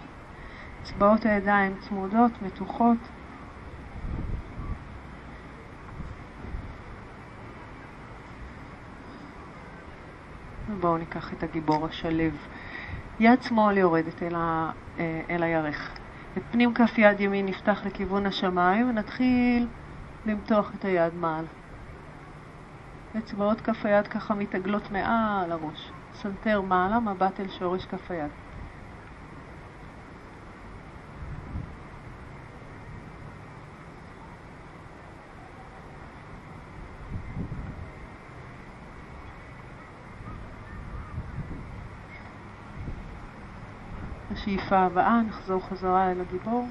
אצבעות 0.81 1.25
הידיים 1.25 1.75
צמודות, 1.79 2.31
מתוחות. 2.41 2.97
ובואו 10.69 10.97
ניקח 10.97 11.33
את 11.33 11.43
הגיבור 11.43 11.85
השלב. 11.85 12.37
יד 13.19 13.43
שמאל 13.43 13.77
יורדת 13.77 14.23
אל, 14.23 14.35
ה, 14.35 14.71
אה, 14.99 15.21
אל 15.29 15.43
הירך. 15.43 15.97
את 16.37 16.43
פנים 16.51 16.73
כף 16.73 16.97
יד 16.97 17.19
ימין 17.19 17.45
נפתח 17.45 17.85
לכיוון 17.85 18.25
השמיים 18.25 18.89
ונתחיל 18.89 19.67
למתוח 20.25 20.71
את 20.75 20.85
היד 20.85 21.13
מעל. 21.15 21.45
אצבעות 23.17 23.61
כף 23.61 23.85
היד 23.85 24.07
ככה 24.07 24.33
מתעגלות 24.33 24.91
מעל 24.91 25.51
הראש. 25.51 25.91
סנטר 26.21 26.61
מעלה, 26.61 26.99
מבט 26.99 27.39
אל 27.39 27.47
שורש 27.47 27.85
כף 27.85 28.11
היד. 28.11 28.31
השאיפה 44.31 44.77
הבאה, 44.77 45.21
נחזור 45.21 45.61
חזרה 45.69 46.11
אל 46.11 46.21
הגיבור 46.21 46.67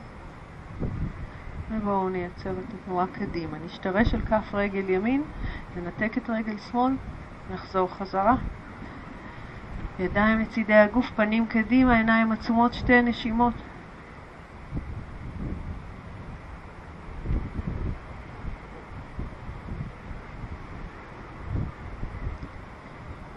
ובואו 1.71 2.09
נייצר 2.09 2.51
את 2.51 2.75
התנועה 2.75 3.07
קדימה. 3.07 3.59
נשתרש 3.59 4.15
על 4.15 4.21
כף 4.21 4.55
רגל 4.55 4.91
ימין, 4.91 5.23
ננתק 5.77 6.19
את 6.19 6.31
רגל 6.31 6.59
שמאל, 6.59 6.93
נחזור 7.55 7.89
חזרה. 7.89 8.58
ידיים 9.99 10.41
לצידי 10.41 10.75
הגוף, 10.75 11.11
פנים 11.11 11.47
קדימה, 11.47 11.97
עיניים 11.97 12.33
עצומות, 12.33 12.75
שתי 12.75 13.03
נשימות. 13.03 13.55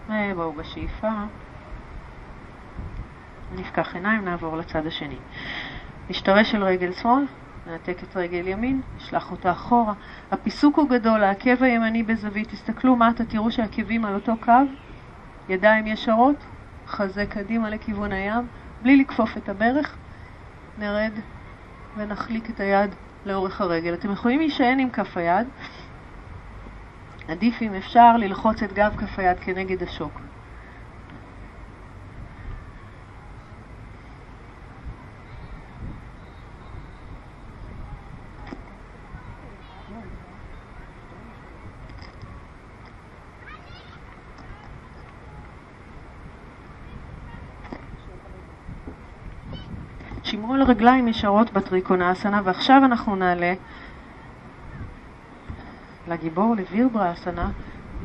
ובואו 0.08 0.52
בשאיפה. 0.52 1.10
נפקח 3.56 3.94
עיניים, 3.94 4.24
נעבור 4.24 4.56
לצד 4.56 4.86
השני. 4.86 5.16
נשתרש 6.10 6.54
על 6.54 6.62
רגל 6.62 6.92
שמאל, 6.92 7.24
ננתק 7.66 8.02
את 8.02 8.16
רגל 8.16 8.48
ימין, 8.48 8.80
נשלח 8.96 9.30
אותה 9.30 9.50
אחורה. 9.50 9.94
הפיסוק 10.30 10.78
הוא 10.78 10.88
גדול, 10.88 11.24
העקב 11.24 11.62
הימני 11.62 12.02
בזווית. 12.02 12.48
תסתכלו 12.48 12.96
מטה, 12.96 13.24
תראו 13.24 13.50
שהעקבים 13.50 14.04
על 14.04 14.14
אותו 14.14 14.32
קו, 14.40 14.52
ידיים 15.48 15.86
ישרות, 15.86 16.36
חזה 16.92 17.26
קדימה 17.26 17.70
לכיוון 17.70 18.12
הים, 18.12 18.48
בלי 18.82 18.96
לכפוף 18.96 19.36
את 19.36 19.48
הברך. 19.48 19.96
נרד 20.78 21.12
ונחליק 21.96 22.50
את 22.50 22.60
היד 22.60 22.94
לאורך 23.26 23.60
הרגל. 23.60 23.94
אתם 23.94 24.12
יכולים 24.12 24.40
להישען 24.40 24.78
עם 24.80 24.90
כף 24.90 25.16
היד. 25.16 25.48
עדיף 27.28 27.62
אם 27.62 27.74
אפשר 27.74 28.16
ללחוץ 28.16 28.62
את 28.62 28.72
גב 28.72 28.94
כף 28.96 29.18
היד 29.18 29.40
כנגד 29.40 29.82
השוק. 29.82 30.31
שמרו 50.72 50.80
על 50.80 50.88
רגליים 50.88 51.08
ישרות 51.08 51.52
בטריקונאסנה, 51.52 52.40
ועכשיו 52.44 52.82
אנחנו 52.84 53.16
נעלה 53.16 53.54
לגיבור 56.08 56.54
לווירבראסנה, 56.56 57.50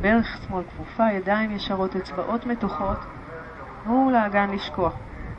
ברך 0.01 0.37
שמאל 0.47 0.63
כפופה, 0.63 1.11
ידיים 1.11 1.51
ישרות, 1.51 1.95
אצבעות 1.95 2.45
מתוחות, 2.45 2.97
תנו 3.83 4.09
לאגן 4.13 4.49
לשקוע. 4.49 4.89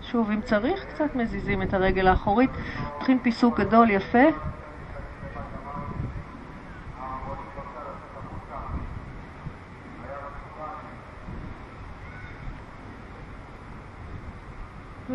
שוב, 0.03 0.31
אם 0.31 0.41
צריך, 0.41 0.85
קצת 0.95 1.14
מזיזים 1.14 1.62
את 1.62 1.75
הרגל 1.75 2.09
האחורית, 2.09 2.51
פותחים 2.99 3.19
פיסוק 3.19 3.61
גדול 3.61 3.91
יפה, 3.91 4.29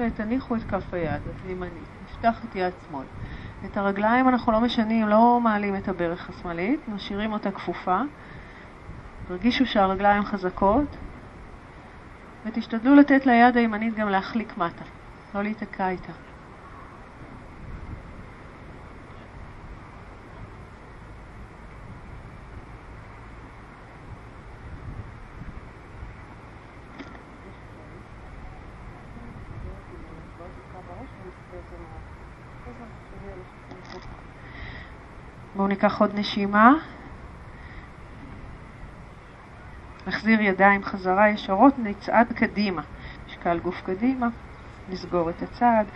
ותניחו 0.08 0.56
את 0.56 0.64
כף 0.64 0.94
היד 0.94 1.22
הימנית, 1.48 1.88
נפתח 2.04 2.40
את 2.50 2.56
יד 2.56 2.74
שמאל. 2.88 3.06
את 3.66 3.78
הרגליים 3.78 4.30
אנחנו 4.30 4.52
לא 4.52 4.62
משנים, 4.62 5.08
לא 5.08 5.40
מעלים 5.44 5.76
את 5.76 5.88
הברך 5.88 6.30
השמאלית, 6.30 6.80
משאירים 6.96 7.34
אותה 7.34 7.52
כפופה. 7.52 8.02
תרגישו 9.28 9.66
שהרגליים 9.66 10.24
חזקות, 10.24 10.98
ותשתדלו 12.46 12.96
לתת 12.96 13.26
ליד 13.26 13.58
הימנית 13.58 13.96
גם 13.96 14.10
להחליק 14.10 14.58
מטה, 14.58 14.84
לא 15.36 15.44
להיתקע 15.44 15.90
איתה. 15.90 16.14
בואו 35.56 35.63
ניקח 35.74 36.02
עוד 36.02 36.12
נשימה. 36.16 36.74
נחזיר 40.08 40.42
ידיים 40.42 40.84
חזרה 40.84 41.30
ישרות, 41.30 41.80
נצעד 41.80 42.34
קדימה. 42.34 42.82
משקל 43.28 43.60
גוף 43.60 43.82
קדימה, 43.86 44.28
נסגור 44.90 45.30
את 45.30 45.42
הצעד. 45.42 45.88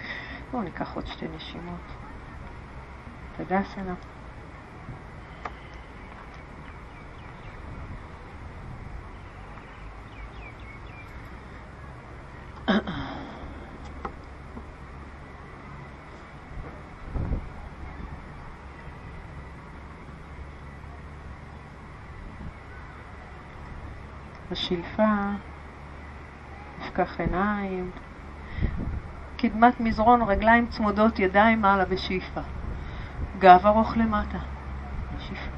בואו 0.52 0.64
ניקח 0.64 0.96
עוד 0.96 1.08
שתי 1.08 1.26
נשימות. 1.36 1.82
תודה 3.38 3.64
בשאיפה, 24.68 25.32
נפקח 26.80 27.20
עיניים, 27.20 27.92
קדמת 29.38 29.80
מזרון, 29.80 30.22
רגליים 30.22 30.68
צמודות, 30.68 31.20
ידיים 31.20 31.62
מעלה 31.62 31.86
בשאיפה. 31.86 32.42
גב 33.40 33.66
ארוך 33.66 33.98
למטה, 33.98 34.38
בשאיפה. 35.16 35.52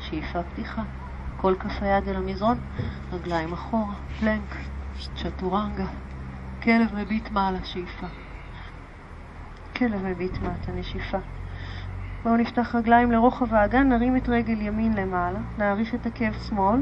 שאיפה 0.00 0.42
פתיחה, 0.42 0.82
כל 1.36 1.54
כף 1.58 1.82
היד 1.82 2.08
אל 2.08 2.16
המזרון, 2.16 2.58
רגליים 3.12 3.52
אחורה, 3.52 3.94
פלנק, 4.20 4.56
צ'טורנגה, 5.16 5.86
כלב 6.62 6.94
מביט 6.94 7.30
מעלה, 7.30 7.64
שאיפה. 7.64 8.06
כלב 9.76 10.04
מביט 10.06 10.38
מטה, 10.38 10.72
נשיפה. 10.72 11.18
בואו 12.22 12.36
נפתח 12.36 12.74
רגליים 12.74 13.12
לרוחב 13.12 13.54
האגן, 13.54 13.88
נרים 13.88 14.16
את 14.16 14.28
רגל 14.28 14.60
ימין 14.60 14.92
למעלה, 14.92 15.38
נעריך 15.58 15.94
את 15.94 16.06
עקב 16.06 16.32
שמאל, 16.48 16.80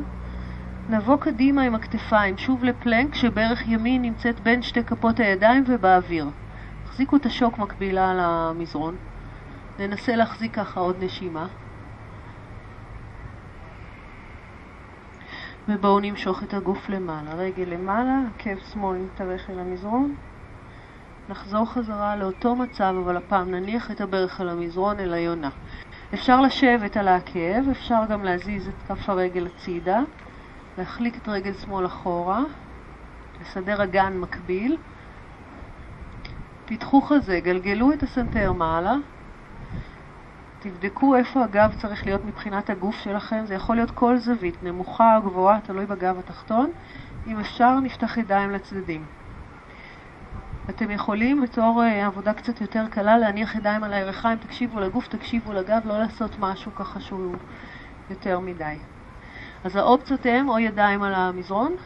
נבוא 0.89 1.17
קדימה 1.17 1.63
עם 1.63 1.75
הכתפיים, 1.75 2.39
שוב 2.39 2.65
לפלנק, 2.65 3.15
שברך 3.15 3.69
ימין 3.69 4.03
נמצאת 4.03 4.41
בין 4.41 4.63
שתי 4.63 4.85
כפות 4.85 5.21
הידיים 5.21 5.65
ובאוויר. 5.67 6.27
תחזיקו 6.85 7.17
את 7.17 7.27
השוק 7.27 7.59
מקבילה 7.59 8.11
על 8.11 8.19
המזרון. 8.21 8.97
ננסה 9.79 10.17
להחזיק 10.17 10.55
ככה 10.55 10.81
עוד 10.81 11.05
נשימה. 11.05 11.47
ובואו 15.69 16.01
נמשוך 16.01 16.43
את 16.43 16.55
הגוף 16.55 16.89
למעלה. 16.89 17.35
רגל 17.35 17.65
למעלה, 17.65 18.21
עקב 18.35 18.59
שמאל 18.73 18.99
מתארך 18.99 19.51
אל 19.51 19.59
המזרון. 19.59 20.15
נחזור 21.29 21.67
חזרה 21.73 22.17
לאותו 22.17 22.57
מצב, 22.57 22.95
אבל 23.05 23.17
הפעם 23.17 23.51
נניח 23.51 23.91
את 23.91 24.01
הברך 24.01 24.41
על 24.41 24.49
המזרון 24.49 25.01
אל 25.01 25.15
היונה. 25.15 25.51
אפשר 26.15 26.41
לשבת 26.41 26.97
על 26.97 27.09
העקב, 27.09 27.71
אפשר 27.71 28.01
גם 28.11 28.25
להזיז 28.25 28.69
את 28.69 28.83
כף 28.89 29.09
הרגל 29.09 29.47
הצידה. 29.47 30.01
להחליק 30.79 31.17
את 31.17 31.29
רגל 31.29 31.53
שמאל 31.53 31.87
אחורה, 31.87 32.43
לסדר 33.41 33.85
אגן 33.85 34.13
מקביל, 34.17 34.77
פיתחו 36.67 37.01
חזה, 37.01 37.41
גלגלו 37.41 37.93
את 37.93 38.03
הסנטר 38.03 38.53
מעלה, 38.53 38.95
תבדקו 40.61 41.17
איפה 41.17 41.45
הגב 41.45 41.75
צריך 41.81 42.07
להיות 42.07 42.25
מבחינת 42.25 42.71
הגוף 42.71 42.97
שלכם, 42.97 43.47
זה 43.47 43.55
יכול 43.55 43.77
להיות 43.77 43.91
כל 43.91 44.19
זווית, 44.19 44.63
נמוכה 44.63 45.17
או 45.17 45.23
גבוהה, 45.23 45.61
תלוי 45.61 45.87
בגב 45.87 46.19
התחתון. 46.19 46.71
אם 47.27 47.41
אפשר, 47.41 47.81
נפתח 47.81 48.17
ידיים 48.17 48.51
לצדדים. 48.51 49.05
אתם 50.71 50.91
יכולים 50.91 51.41
בתור 51.41 51.83
uh, 51.83 52.07
עבודה 52.07 52.33
קצת 52.33 52.61
יותר 52.61 52.85
קלה 52.91 53.19
להניח 53.19 53.55
ידיים 53.55 53.85
על 53.85 53.93
הירכיים, 53.93 54.39
תקשיבו 54.39 54.81
לגוף, 54.81 55.09
תקשיבו 55.09 55.53
לגב, 55.53 55.81
לא 55.85 55.99
לעשות 55.99 56.31
משהו 56.39 56.75
ככה 56.75 57.01
שהוא 57.01 57.35
יותר 58.11 58.41
מדי. 58.41 58.77
אז 59.65 59.77
האופציות 59.77 60.27
הן 60.27 60.49
או 60.49 60.59
ידיים 60.59 61.03
על 61.03 61.15
המזרון, 61.15 61.77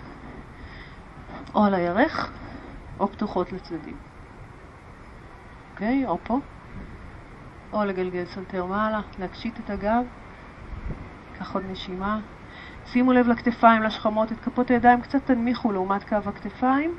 או 1.55 1.65
על 1.65 1.75
הירך, 1.75 2.31
או 3.01 3.09
פתוחות 3.09 3.53
לצדדים. 3.53 3.97
אוקיי? 5.73 6.07
או 6.07 6.19
פה. 6.25 6.39
או 7.73 7.85
לגלגל 7.85 8.25
סנטר 8.25 8.67
מעלה, 8.67 9.01
להקשית 9.19 9.61
את 9.65 9.71
הגב. 9.71 10.05
קח 11.39 11.55
עוד 11.55 11.63
נשימה. 11.71 12.21
שימו 12.87 13.13
לב 13.13 13.29
לכתפיים, 13.29 13.83
לשכמות, 13.83 14.33
את 14.33 14.41
כפות 14.41 14.71
הידיים 14.71 15.01
קצת 15.01 15.27
תנמיכו 15.27 15.73
לעומת 15.73 16.09
קו 16.09 16.17
הכתפיים. 16.27 16.95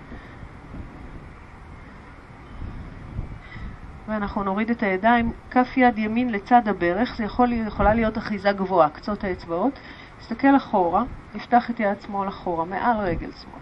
ואנחנו 4.08 4.44
נוריד 4.44 4.70
את 4.70 4.84
הידיים, 4.84 5.32
כף 5.52 5.78
יד 5.78 5.98
ימין 5.98 6.30
לצד 6.30 6.68
הברך, 6.68 7.16
זה 7.18 7.24
יכול, 7.24 7.54
יכולה 7.54 7.94
להיות 7.94 8.18
אחיזה 8.18 8.52
גבוהה, 8.52 8.90
קצות 8.90 9.24
האצבעות. 9.24 9.80
נסתכל 10.24 10.58
אחורה, 10.58 11.04
נפתח 11.36 11.70
את 11.70 11.80
יד 11.80 12.02
שמאל 12.02 12.28
אחורה, 12.28 12.66
מעל 12.66 12.98
רגל 12.98 13.32
שמאל. 13.32 13.60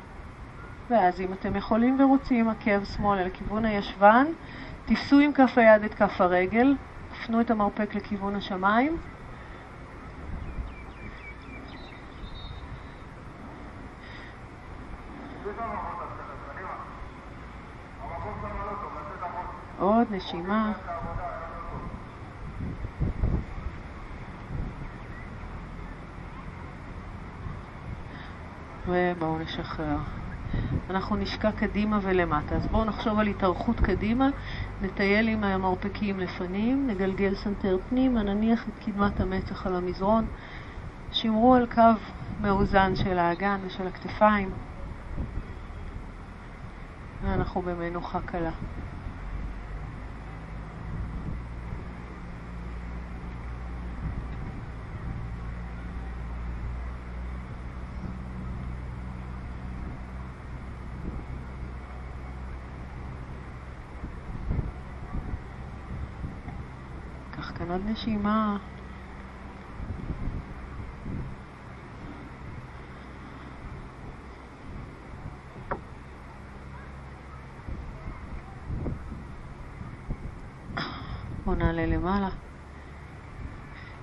ואז 0.89 1.21
אם 1.21 1.33
אתם 1.33 1.55
יכולים 1.55 1.99
ורוצים, 1.99 2.49
עקב 2.49 2.83
שמאל 2.83 3.19
אל 3.19 3.29
כיוון 3.29 3.65
הישבן, 3.65 4.25
תישאו 4.85 5.19
עם 5.19 5.33
כף 5.33 5.57
היד 5.57 5.83
את 5.83 5.93
כף 5.93 6.21
הרגל, 6.21 6.75
תפנו 7.09 7.41
את 7.41 7.51
המרפק 7.51 7.95
לכיוון 7.95 8.35
השמיים. 8.35 8.97
עוד 19.79 20.07
נשימה. 20.11 20.73
ובואו 28.91 29.39
נשחרר. 29.39 29.97
אנחנו 30.89 31.15
נשקע 31.15 31.51
קדימה 31.51 31.99
ולמטה. 32.01 32.55
אז 32.55 32.67
בואו 32.67 32.85
נחשוב 32.85 33.19
על 33.19 33.27
התארכות 33.27 33.79
קדימה, 33.79 34.29
נטייל 34.81 35.27
עם 35.27 35.43
המרפקים 35.43 36.19
לפנים, 36.19 36.87
נגלגל 36.87 37.35
סנטר 37.35 37.77
פנימה, 37.89 38.23
נניח 38.23 38.67
את 38.67 38.83
קדמת 38.85 39.19
המצח 39.19 39.67
על 39.67 39.75
המזרון, 39.75 40.25
שמרו 41.11 41.55
על 41.55 41.65
קו 41.65 41.81
מאוזן 42.39 42.95
של 42.95 43.19
האגן 43.19 43.59
ושל 43.63 43.87
הכתפיים, 43.87 44.51
ואנחנו 47.23 47.61
במנוחה 47.61 48.21
קלה. 48.21 48.51
עוד 67.81 67.89
נשימה. 67.89 68.57
בואו 81.45 81.55
נעלה 81.55 81.85
למעלה. 81.85 82.29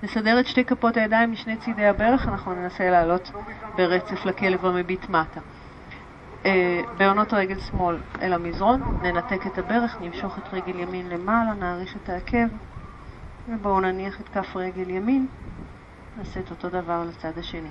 נסדר 0.03 0.39
את 0.39 0.47
שתי 0.47 0.65
כפות 0.65 0.97
הידיים 0.97 1.31
משני 1.31 1.57
צידי 1.57 1.85
הברך, 1.85 2.27
אנחנו 2.27 2.53
ננסה 2.53 2.89
לעלות 2.89 3.31
ברצף 3.77 4.25
לכלב 4.25 4.65
המביט 4.65 5.09
מטה. 5.09 5.39
אה, 6.45 6.81
בעונות 6.97 7.33
רגל 7.33 7.59
שמאל 7.59 7.97
אל 8.21 8.33
המזרון, 8.33 8.81
ננתק 9.01 9.47
את 9.47 9.57
הברך, 9.57 9.97
נמשוך 10.01 10.37
את 10.37 10.53
רגל 10.53 10.79
ימין 10.79 11.09
למעלה, 11.09 11.53
נעריך 11.53 11.95
את 11.95 12.09
העקב. 12.09 12.68
ובואו 13.51 13.79
נניח 13.79 14.21
את 14.21 14.29
כף 14.29 14.55
רגל 14.55 14.89
ימין, 14.89 15.27
נעשה 16.17 16.39
את 16.39 16.51
אותו 16.51 16.69
דבר 16.69 17.03
לצד 17.09 17.37
השני. 17.37 17.69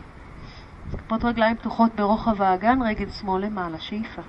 כפות 0.98 1.24
רגליים 1.24 1.56
פתוחות 1.56 1.94
ברוחב 1.96 2.42
האגן, 2.42 2.78
רגל 2.82 3.08
שמאל 3.10 3.44
למעלה, 3.44 3.78
שאיפה. 3.78 4.22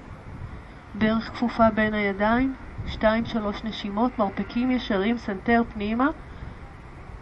ברך 0.95 1.31
כפופה 1.31 1.69
בין 1.75 1.93
הידיים, 1.93 2.55
שתיים 2.85 3.25
שלוש 3.25 3.63
נשימות, 3.63 4.19
מרפקים 4.19 4.71
ישרים, 4.71 5.17
סנטר 5.17 5.61
פנימה, 5.73 6.07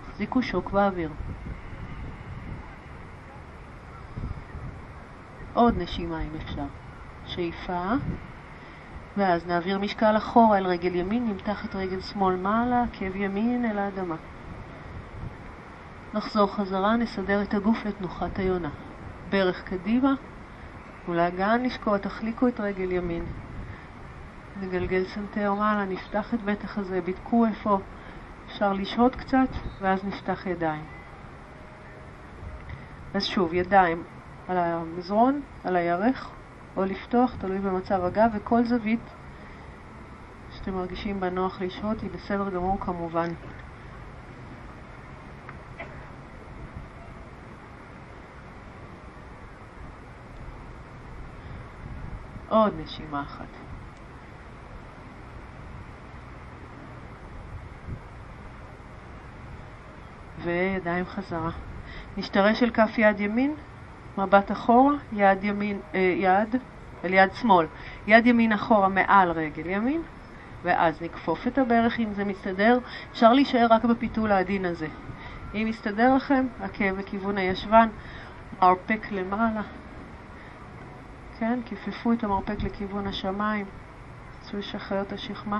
תחזיקו 0.05 0.41
שוק 0.41 0.71
באוויר. 0.71 1.09
עוד 5.53 5.77
נשימה 5.77 6.21
אם 6.21 6.35
אפשר. 6.35 6.65
שאיפה. 7.25 7.93
ואז 9.17 9.47
נעביר 9.47 9.79
משקל 9.79 10.17
אחורה 10.17 10.57
אל 10.57 10.67
רגל 10.67 10.95
ימין, 10.95 11.27
נמתח 11.27 11.65
את 11.65 11.75
רגל 11.75 12.01
שמאל 12.01 12.35
מעלה, 12.35 12.83
עקב 12.83 13.15
ימין 13.15 13.65
אל 13.65 13.77
האדמה. 13.77 14.15
נחזור 16.13 16.55
חזרה, 16.55 16.95
נסדר 16.95 17.41
את 17.41 17.53
הגוף 17.53 17.85
לתנוחת 17.85 18.39
היונה. 18.39 18.69
ברך 19.29 19.63
קדימה, 19.63 20.13
ולאגן 21.09 21.63
לשקוע, 21.63 21.97
תחליקו 21.97 22.47
את 22.47 22.59
רגל 22.59 22.91
ימין. 22.91 23.25
נגלגל 24.61 25.03
סנטר 25.05 25.53
מעלה, 25.53 25.85
נפתח 25.85 26.33
את 26.33 26.41
בית 26.41 26.77
החזה, 26.77 27.01
בדקו 27.01 27.45
איפה 27.45 27.79
אפשר 28.47 28.73
לשהות 28.73 29.15
קצת, 29.15 29.49
ואז 29.81 30.05
נפתח 30.05 30.45
ידיים. 30.45 30.83
אז 33.13 33.23
שוב, 33.23 33.53
ידיים 33.53 34.03
על 34.47 34.57
המזרון, 34.57 35.41
על 35.63 35.75
הירך, 35.75 36.36
או 36.77 36.85
לפתוח, 36.85 37.35
תלוי 37.39 37.59
במצב 37.59 38.03
הגב, 38.03 38.29
וכל 38.33 38.65
זווית 38.65 38.99
שאתם 40.51 40.73
מרגישים 40.73 41.19
בנוח 41.19 41.61
לשהות 41.61 42.01
היא 42.01 42.09
בסדר 42.09 42.49
גמור 42.49 42.79
כמובן. 42.79 43.29
עוד 52.49 52.73
נשימה 52.83 53.21
אחת. 53.21 53.45
וידיים 60.43 61.05
חזרה. 61.05 61.51
נשתרש 62.17 62.63
אל 62.63 62.69
כף 62.69 62.97
יד 62.97 63.19
ימין, 63.19 63.55
מבט 64.17 64.51
אחורה, 64.51 64.93
יד 65.11 65.43
ימין, 65.43 65.79
אה, 65.95 65.99
יד 65.99 66.55
אל 67.03 67.13
יד 67.13 67.33
שמאל, 67.33 67.65
יד 68.07 68.25
ימין 68.25 68.51
אחורה 68.51 68.89
מעל 68.89 69.31
רגל 69.31 69.65
ימין, 69.65 70.01
ואז 70.63 71.01
נכפוף 71.01 71.47
את 71.47 71.57
הברך 71.57 71.99
אם 71.99 72.13
זה 72.13 72.25
מסתדר. 72.25 72.79
אפשר 73.11 73.33
להישאר 73.33 73.67
רק 73.69 73.85
בפיתול 73.85 74.31
העדין 74.31 74.65
הזה. 74.65 74.87
אם 75.53 75.65
מסתדר 75.69 76.15
לכם, 76.15 76.45
עקב 76.61 76.91
בכיוון 76.91 77.37
הישבן, 77.37 77.89
מרפק 78.61 79.11
למעלה. 79.11 79.61
כן, 81.39 81.59
כיפפו 81.65 82.13
את 82.13 82.23
המרפק 82.23 82.63
לכיוון 82.63 83.07
השמיים, 83.07 83.65
רצו 84.39 84.57
לשחרר 84.57 85.01
את 85.01 85.13
השכמה. 85.13 85.59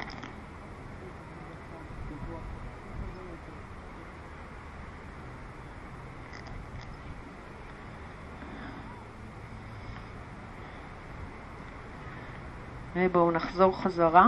ובואו 12.98 13.32
נחזור 13.32 13.82
חזרה. 13.82 14.28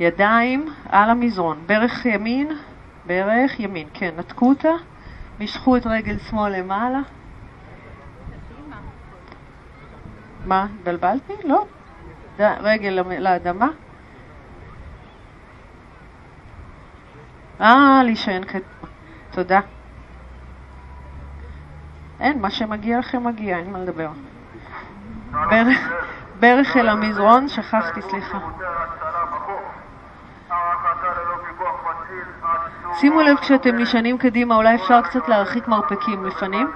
ידיים 0.00 0.68
על 0.88 1.10
המזרון, 1.10 1.62
ברך 1.66 2.06
ימין, 2.06 2.48
ברך 3.06 3.60
ימין, 3.60 3.88
כן, 3.94 4.14
נתקו 4.16 4.48
אותה, 4.48 4.72
משכו 5.40 5.76
את 5.76 5.86
רגל 5.86 6.18
שמאל 6.18 6.56
למעלה. 6.58 7.00
מה, 10.46 10.66
התבלבלתי? 10.74 11.32
לא. 11.44 11.66
רגל 12.38 13.02
לאדמה. 13.18 13.68
אה, 17.60 18.00
להישען 18.04 18.44
קדימה. 18.44 18.66
תודה. 19.30 19.60
אין, 22.20 22.40
מה 22.40 22.50
שמגיע 22.50 22.98
לכם 22.98 23.26
מגיע, 23.26 23.58
אין 23.58 23.72
מה 23.72 23.78
לדבר. 23.78 24.10
ברך... 25.30 25.92
ברך 26.40 26.76
אל 26.76 26.88
המזרון, 26.88 27.48
שכחתי, 27.48 28.02
סליחה. 28.02 28.38
שימו 32.94 33.22
לב 33.22 33.36
כשאתם 33.36 33.76
נשענים 33.76 34.18
קדימה, 34.18 34.54
אולי 34.54 34.74
אפשר 34.74 35.00
קצת 35.02 35.28
להרחיק 35.28 35.68
מרפקים 35.68 36.24
לפנים. 36.24 36.72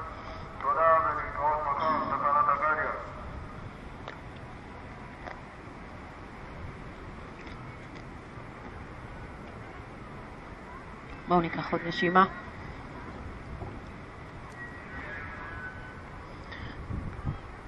בואו 11.29 11.41
ניקח 11.41 11.73
עוד 11.73 11.81
נשימה. 11.87 12.25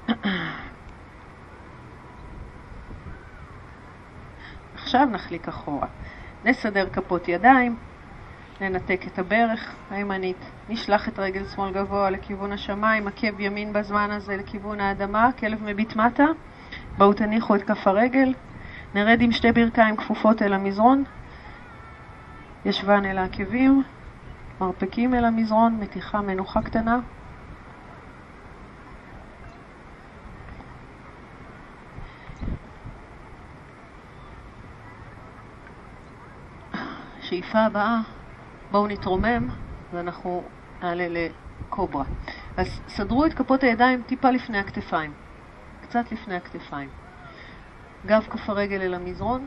עכשיו 4.94 5.07
נחליק 5.07 5.48
אחורה. 5.48 5.87
נסדר 6.44 6.88
כפות 6.92 7.28
ידיים, 7.28 7.76
ננתק 8.61 9.00
את 9.07 9.18
הברך 9.18 9.76
הימנית, 9.90 10.37
נשלח 10.68 11.09
את 11.09 11.18
רגל 11.18 11.44
שמאל 11.44 11.72
גבוה 11.72 12.11
לכיוון 12.11 12.52
השמיים, 12.52 13.09
עקב 13.09 13.40
ימין 13.40 13.72
בזמן 13.72 14.11
הזה 14.11 14.37
לכיוון 14.37 14.80
האדמה, 14.80 15.30
כלב 15.38 15.64
מביט 15.64 15.96
מטה, 15.96 16.24
בואו 16.98 17.12
תניחו 17.12 17.57
את 17.57 17.62
כף 17.62 17.87
הרגל, 17.87 18.35
נרד 18.94 19.20
עם 19.20 19.33
שתי 19.33 19.52
ברכיים 19.52 19.96
כפופות 19.96 20.42
אל 20.42 20.52
המזרון, 20.52 21.04
ישבן 22.64 23.04
אל 23.04 23.18
העקבים, 23.18 23.83
מרפקים 24.61 25.14
אל 25.14 25.24
המזרון, 25.24 25.76
מתיחה 25.80 26.20
מנוחה 26.20 26.62
קטנה. 26.62 26.98
שאיפה 37.55 37.67
הבאה, 37.67 38.01
בואו 38.71 38.87
נתרומם 38.87 39.49
ואנחנו 39.93 40.43
נעלה 40.83 41.07
לקוברה. 41.09 42.05
אז 42.57 42.81
סדרו 42.88 43.27
את 43.27 43.35
כפות 43.35 43.62
הידיים 43.62 44.03
טיפה 44.07 44.31
לפני 44.31 44.59
הכתפיים, 44.59 45.12
קצת 45.83 46.12
לפני 46.12 46.35
הכתפיים. 46.35 46.88
גב 48.07 48.27
כף 48.31 48.51
הרגל 48.51 48.81
אל 48.81 48.95
המזרון, 48.95 49.47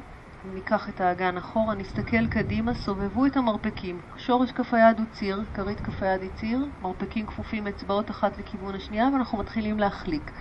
ניקח 0.53 0.89
את 0.89 1.01
האגן 1.01 1.37
אחורה, 1.37 1.75
נסתכל 1.75 2.27
קדימה, 2.27 2.73
סובבו 2.73 3.25
את 3.25 3.37
המרפקים. 3.37 3.99
שורש 4.17 4.51
כף 4.51 4.73
היד 4.73 4.99
הוא 4.99 5.05
ציר, 5.11 5.43
כרית 5.53 5.79
כף 5.79 6.03
היד 6.03 6.21
היא 6.21 6.31
ציר, 6.35 6.65
מרפקים 6.81 7.25
כפופים 7.25 7.67
אצבעות 7.67 8.11
אחת 8.11 8.37
לכיוון 8.37 8.75
השנייה 8.75 9.09
ואנחנו 9.13 9.37
מתחילים 9.37 9.79
להחליק. 9.79 10.31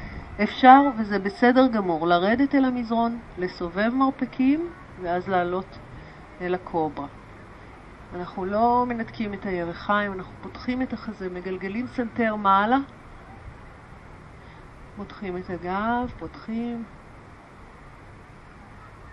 אפשר, 0.43 0.81
וזה 0.99 1.19
בסדר 1.19 1.67
גמור, 1.67 2.07
לרדת 2.07 2.55
אל 2.55 2.65
המזרון, 2.65 3.19
לסובב 3.39 3.91
מרפקים 3.95 4.69
ואז 5.03 5.29
לעלות 5.29 5.79
אל 6.41 6.55
הקוברה. 6.55 7.07
אנחנו 8.15 8.45
לא 8.45 8.85
מנתקים 8.89 9.35
את 9.35 9.47
הירכיים, 9.47 10.13
אנחנו 10.13 10.33
פותחים 10.43 10.83
את 10.83 10.93
החזה, 10.93 11.29
מגלגלים 11.29 11.87
סנטר 11.87 12.37
מעלה, 12.37 12.79
פותחים 14.97 15.37
את 15.37 15.51
הגב, 15.51 16.13
פותחים, 16.19 16.85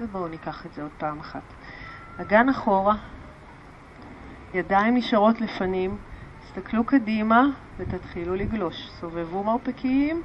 ובואו 0.02 0.28
ניקח 0.28 0.66
את 0.66 0.74
זה 0.74 0.82
עוד 0.82 0.92
פעם 0.98 1.20
אחת. 1.20 1.44
אגן 2.18 2.50
אחורה, 2.50 2.96
ידיים 4.54 4.96
נשארות 4.96 5.42
לפנים, 5.42 5.98
תסתכלו 6.42 6.84
קדימה 6.84 7.46
ותתחילו 7.78 8.36
לגלוש. 8.36 8.90
סובבו 8.90 9.44
מרפקים, 9.44 10.22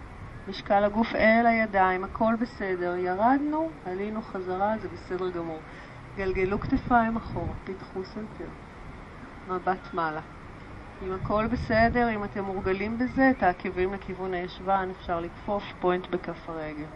משקל 0.48 0.85
הגוף 0.85 1.14
אל 1.14 1.46
הידיים, 1.46 2.04
הכל 2.04 2.35
בסדר. 2.40 2.96
ירדנו, 2.96 3.70
עלינו 3.87 4.22
חזרה, 4.22 4.78
זה 4.78 4.88
בסדר 4.88 5.31
גמור. 5.31 5.61
גלגלו 6.18 6.61
כתפיים 6.61 7.16
אחורה, 7.16 7.54
פתחו 7.64 8.05
סנטר. 8.04 8.48
מבט 9.48 9.94
מעלה. 9.94 10.20
אם 11.02 11.12
הכל 11.12 11.46
בסדר, 11.46 12.11
אם 12.14 12.24
אתם 12.24 12.44
מורגלים 12.44 12.98
בזה, 12.98 13.31
את 13.31 13.42
העקבים 13.42 13.94
לכיוון 13.94 14.35
הישבן 14.35 14.88
אפשר 14.90 15.20
לכפוף 15.20 15.62
פוינט 15.81 16.07
בכף 16.07 16.48
הרגל. 16.48 16.87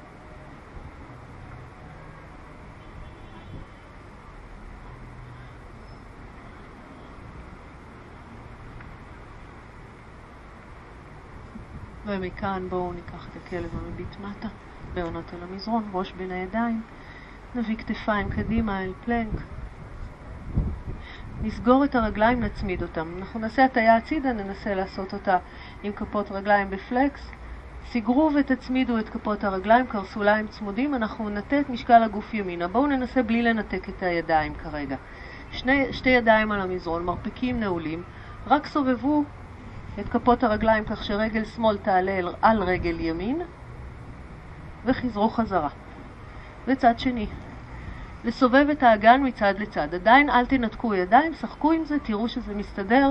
ומכאן 12.06 12.68
בואו 12.68 12.92
ניקח 12.92 13.28
את 13.28 13.36
הכלב 13.36 13.70
המביט 13.74 14.20
מטה, 14.20 14.48
בעונות 14.94 15.34
על 15.34 15.42
המזרון, 15.42 15.88
ראש 15.92 16.12
בין 16.12 16.30
הידיים, 16.30 16.82
נביא 17.54 17.76
כתפיים 17.76 18.28
קדימה 18.28 18.84
אל 18.84 18.92
פלנק, 19.04 19.40
נסגור 21.42 21.84
את 21.84 21.94
הרגליים, 21.94 22.40
נצמיד 22.40 22.82
אותם. 22.82 23.14
אנחנו 23.18 23.40
נעשה 23.40 23.64
הטיה 23.64 23.96
הצידה, 23.96 24.32
ננסה 24.32 24.74
לעשות 24.74 25.14
אותה 25.14 25.38
עם 25.82 25.92
כפות 25.92 26.30
רגליים 26.32 26.70
בפלקס. 26.70 27.30
סגרו 27.86 28.30
ותצמידו 28.40 28.98
את 28.98 29.08
כפות 29.08 29.44
הרגליים, 29.44 29.86
קרסוליים 29.86 30.46
צמודים, 30.46 30.94
אנחנו 30.94 31.28
נטה 31.28 31.60
את 31.60 31.70
משקל 31.70 32.02
הגוף 32.02 32.34
ימינה. 32.34 32.68
בואו 32.68 32.86
ננסה 32.86 33.22
בלי 33.22 33.42
לנתק 33.42 33.88
את 33.88 34.02
הידיים 34.02 34.54
כרגע. 34.54 34.96
שני, 35.52 35.92
שתי 35.92 36.10
ידיים 36.10 36.52
על 36.52 36.60
המזרון, 36.60 37.04
מרפקים 37.04 37.60
נעולים, 37.60 38.02
רק 38.46 38.66
סובבו 38.66 39.24
את 40.00 40.08
כפות 40.08 40.44
הרגליים 40.44 40.84
כך 40.84 41.04
שרגל 41.04 41.44
שמאל 41.44 41.76
תעלה 41.76 42.20
על 42.42 42.62
רגל 42.62 43.00
ימין 43.00 43.40
וחזרו 44.84 45.28
חזרה. 45.28 45.68
וצד 46.66 46.98
שני. 46.98 47.26
לסובב 48.24 48.66
את 48.72 48.82
האגן 48.82 49.20
מצד 49.24 49.54
לצד. 49.58 49.94
עדיין 49.94 50.30
אל 50.30 50.46
תנתקו 50.46 50.94
ידיים, 50.94 51.34
שחקו 51.34 51.72
עם 51.72 51.84
זה, 51.84 51.98
תראו 51.98 52.28
שזה 52.28 52.54
מסתדר, 52.54 53.10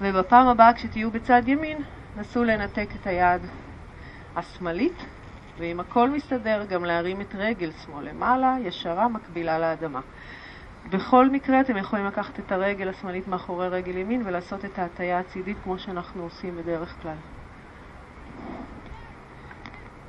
ובפעם 0.00 0.48
הבאה 0.48 0.72
כשתהיו 0.72 1.10
בצד 1.10 1.42
ימין, 1.46 1.78
נסו 2.16 2.44
לנתק 2.44 2.88
את 3.00 3.06
היד 3.06 3.40
השמאלית, 4.36 5.04
ואם 5.58 5.80
הכל 5.80 6.10
מסתדר, 6.10 6.64
גם 6.68 6.84
להרים 6.84 7.20
את 7.20 7.34
רגל 7.34 7.70
שמאל 7.72 8.08
למעלה, 8.08 8.56
ישרה, 8.64 9.08
מקבילה 9.08 9.58
לאדמה. 9.58 10.00
בכל 10.90 11.30
מקרה 11.30 11.60
אתם 11.60 11.76
יכולים 11.76 12.06
לקחת 12.06 12.40
את 12.40 12.52
הרגל 12.52 12.88
השמאלית 12.88 13.28
מאחורי 13.28 13.68
רגל 13.68 13.96
ימין 13.96 14.22
ולעשות 14.26 14.64
את 14.64 14.78
ההטייה 14.78 15.18
הצידית 15.18 15.56
כמו 15.64 15.78
שאנחנו 15.78 16.22
עושים 16.22 16.56
בדרך 16.56 17.02
כלל. 17.02 17.37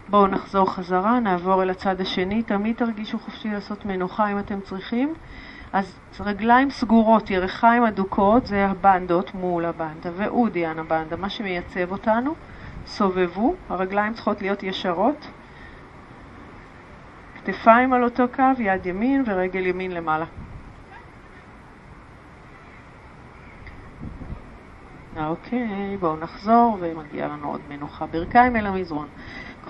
בואו 0.09 0.27
נחזור 0.27 0.73
חזרה, 0.73 1.19
נעבור 1.19 1.63
אל 1.63 1.69
הצד 1.69 2.01
השני, 2.01 2.43
תמיד 2.43 2.75
תרגישו 2.75 3.19
חופשי 3.19 3.49
לעשות 3.49 3.85
מנוחה 3.85 4.31
אם 4.31 4.39
אתם 4.39 4.61
צריכים. 4.61 5.13
אז 5.73 5.99
רגליים 6.19 6.69
סגורות, 6.69 7.29
ירכיים 7.29 7.83
אדוקות, 7.83 8.45
זה 8.45 8.65
הבנדות 8.65 9.33
מול 9.33 9.65
הבנדה, 9.65 10.09
ואודיאן 10.15 10.79
הבנדה, 10.79 11.15
מה 11.15 11.29
שמייצב 11.29 11.91
אותנו. 11.91 12.33
סובבו, 12.85 13.55
הרגליים 13.69 14.13
צריכות 14.13 14.41
להיות 14.41 14.63
ישרות. 14.63 15.27
כתפיים 17.35 17.93
על 17.93 18.03
אותו 18.03 18.23
קו, 18.35 18.43
יד 18.59 18.85
ימין 18.85 19.23
ורגל 19.25 19.65
ימין 19.65 19.91
למעלה. 19.91 20.25
אוקיי, 25.17 25.97
בואו 25.99 26.15
נחזור, 26.15 26.77
ומגיע 26.79 27.27
לנו 27.27 27.49
עוד 27.49 27.61
מנוחה. 27.69 28.05
ברכיים 28.05 28.55
אל 28.55 28.65
המזרון. 28.65 29.07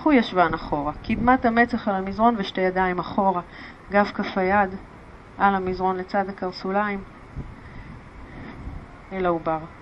קחו 0.00 0.12
ישבן 0.12 0.54
אחורה, 0.54 0.92
קדמת 1.02 1.44
המצח 1.44 1.88
על 1.88 1.94
המזרון 1.94 2.34
ושתי 2.38 2.60
ידיים 2.60 2.98
אחורה, 2.98 3.42
גב 3.92 4.10
כף 4.14 4.38
היד 4.38 4.70
על 5.38 5.54
המזרון 5.54 5.96
לצד 5.96 6.28
הקרסוליים, 6.28 7.00
אל 9.12 9.26
העובר. 9.26 9.79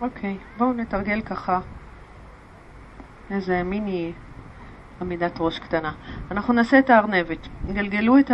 אוקיי, 0.00 0.36
בואו 0.56 0.72
נתרגל 0.72 1.20
ככה 1.20 1.60
איזה 3.30 3.62
מיני 3.62 4.12
עמידת 5.00 5.40
ראש 5.40 5.58
קטנה. 5.58 5.92
אנחנו 6.30 6.54
נעשה 6.54 6.78
את 6.78 6.90
הארנבת. 6.90 7.48
גלגלו 7.66 8.18
את 8.18 8.30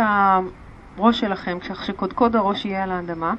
הראש 0.97 1.19
שלכם 1.19 1.57
כך 1.59 1.85
שקודקוד 1.85 2.35
הראש 2.35 2.65
יהיה 2.65 2.83
על 2.83 2.91
האדמה. 2.91 3.33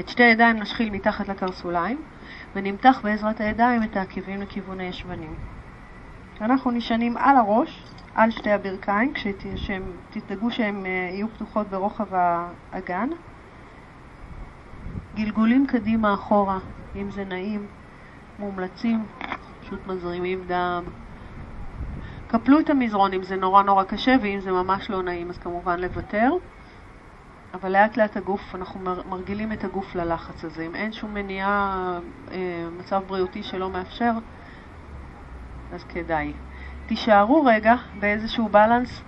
את 0.00 0.08
שתי 0.08 0.22
הידיים 0.22 0.56
נשחיל 0.56 0.90
מתחת 0.90 1.28
לקרסוליים 1.28 2.02
ונמתח 2.54 3.00
בעזרת 3.04 3.40
הידיים 3.40 3.82
את 3.82 3.96
העקבים 3.96 4.42
לכיוון 4.42 4.80
הישבנים. 4.80 5.34
אנחנו 6.40 6.70
נשענים 6.70 7.16
על 7.16 7.36
הראש, 7.36 7.84
על 8.14 8.30
שתי 8.30 8.50
הברכיים, 8.50 9.12
כשתדאגו 9.14 10.50
שהן 10.50 10.86
אה, 10.86 10.90
יהיו 10.90 11.28
פתוחות 11.28 11.68
ברוחב 11.68 12.06
האגן. 12.12 13.08
גלגולים 15.16 15.66
קדימה 15.66 16.14
אחורה, 16.14 16.58
אם 16.96 17.10
זה 17.10 17.24
נעים, 17.24 17.66
מומלצים, 18.38 19.04
פשוט 19.60 19.86
מזרימים 19.86 20.44
דם. 20.46 20.84
קפלו 22.28 22.60
את 22.60 22.70
המזרון 22.70 23.12
אם 23.12 23.22
זה 23.22 23.36
נורא 23.36 23.62
נורא 23.62 23.84
קשה, 23.84 24.16
ואם 24.22 24.40
זה 24.40 24.52
ממש 24.52 24.90
לא 24.90 25.02
נעים 25.02 25.30
אז 25.30 25.38
כמובן 25.38 25.80
לוותר. 25.80 26.30
אבל 27.54 27.72
לאט 27.72 27.96
לאט 27.96 28.16
הגוף, 28.16 28.54
אנחנו 28.54 28.80
מרגילים 29.08 29.52
את 29.52 29.64
הגוף 29.64 29.94
ללחץ 29.94 30.44
הזה. 30.44 30.66
אם 30.66 30.74
אין 30.74 30.92
שום 30.92 31.14
מניעה, 31.14 31.98
אה, 32.30 32.68
מצב 32.78 33.02
בריאותי 33.06 33.42
שלא 33.42 33.70
מאפשר, 33.70 34.12
אז 35.72 35.84
כדאי. 35.84 36.32
תישארו 36.86 37.44
רגע 37.44 37.74
באיזשהו 38.00 38.48
בלנס, 38.48 39.02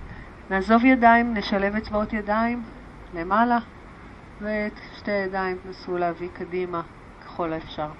נעזוב 0.50 0.84
ידיים, 0.84 1.34
נשלב 1.34 1.76
אצבעות 1.76 2.12
ידיים 2.12 2.62
למעלה, 3.14 3.58
ואת 4.40 4.80
שתי 5.08 5.16
הידיים 5.16 5.58
תנסו 5.62 5.98
להביא 5.98 6.28
קדימה 6.32 6.82
ככל 7.24 7.52
האפשר. 7.52 7.90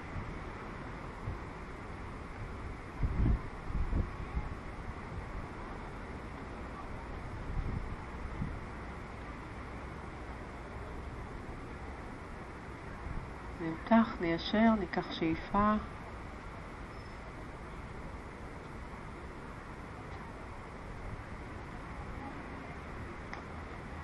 נמתח, 13.61 14.15
ניישר, 14.21 14.69
ניקח 14.79 15.11
שאיפה. 15.11 15.73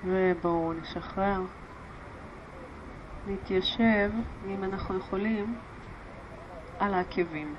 ובואו 0.04 0.74
נשחרר. 0.74 1.42
נתיישב, 3.28 4.12
אם 4.48 4.64
אנחנו 4.64 4.98
יכולים, 4.98 5.56
על 6.80 6.94
העקבים. 6.94 7.56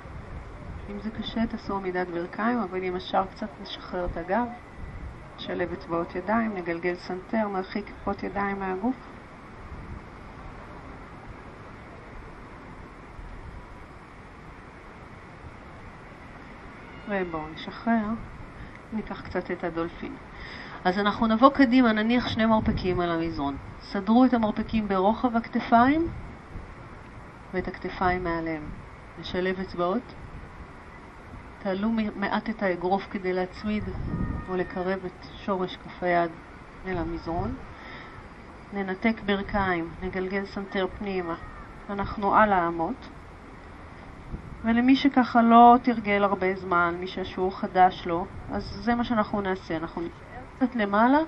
אם 0.91 1.01
זה 1.01 1.11
קשה, 1.11 1.47
תעשו 1.47 1.77
עמידת 1.77 2.09
ברכיים, 2.09 2.59
אבל 2.59 2.83
אם 2.83 2.97
אפשר 2.97 3.25
קצת 3.27 3.49
נשחרר 3.63 4.05
את 4.05 4.17
הגב, 4.17 4.47
נשלב 5.37 5.73
אצבעות 5.73 6.15
ידיים, 6.15 6.57
נגלגל 6.57 6.95
סנטר, 6.95 7.49
נרחיק 7.49 7.87
כפות 7.87 8.23
ידיים 8.23 8.59
מהגוף. 8.59 8.97
ובואו 17.09 17.49
נשחרר, 17.49 18.09
ניקח 18.93 19.21
קצת 19.21 19.51
את 19.51 19.65
הדולפין. 19.65 20.26
אז 20.87 20.99
אנחנו 20.99 21.27
נבוא 21.27 21.51
קדימה, 21.51 21.93
נניח 21.93 22.29
שני 22.29 22.47
מרפקים 22.47 23.01
על 23.01 23.11
המזרון. 23.11 23.57
סדרו 23.81 24.25
את 24.25 24.35
המרפקים 24.35 24.89
ברוחב 24.89 25.37
הכתפיים 25.37 26.09
ואת 27.55 27.69
הכתפיים 27.69 28.25
מעליהם. 28.25 28.63
נשלב 29.21 29.61
אצבעות. 29.61 30.03
תעלו 31.63 31.91
מעט 32.17 32.51
את 32.51 32.63
האגרוף 32.63 33.03
כדי 33.11 33.33
להצמיד 33.33 33.83
או 34.49 34.57
לקרב 34.57 34.99
את 35.07 35.27
שורש 35.45 35.77
כף 35.77 36.03
היד 36.03 36.31
אל 36.87 36.99
המזרון. 36.99 37.55
ננתק 38.73 39.21
ברכיים, 39.27 39.89
נגלגל 40.03 40.47
סנטר 40.47 40.87
פנימה. 40.99 41.35
אנחנו 41.91 42.35
על 42.35 42.53
האמות. 42.53 43.09
ולמי 44.65 44.97
שככה 44.97 45.43
לא 45.43 45.77
תרגל 45.83 46.25
הרבה 46.25 46.55
זמן, 46.55 46.95
מי 47.01 47.07
שהשיעור 47.07 47.59
חדש 47.59 48.07
לו, 48.07 48.27
אז 48.53 48.65
זה 48.85 48.95
מה 48.95 49.05
שאנחנו 49.05 49.41
נעשה. 49.41 49.77
אנחנו 49.77 50.03
קצת 50.57 50.77
למעלה 50.77 51.19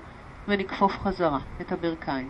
ונכפוף 0.47 0.99
חזרה 0.99 1.39
את 1.61 1.71
הברכיים. 1.71 2.29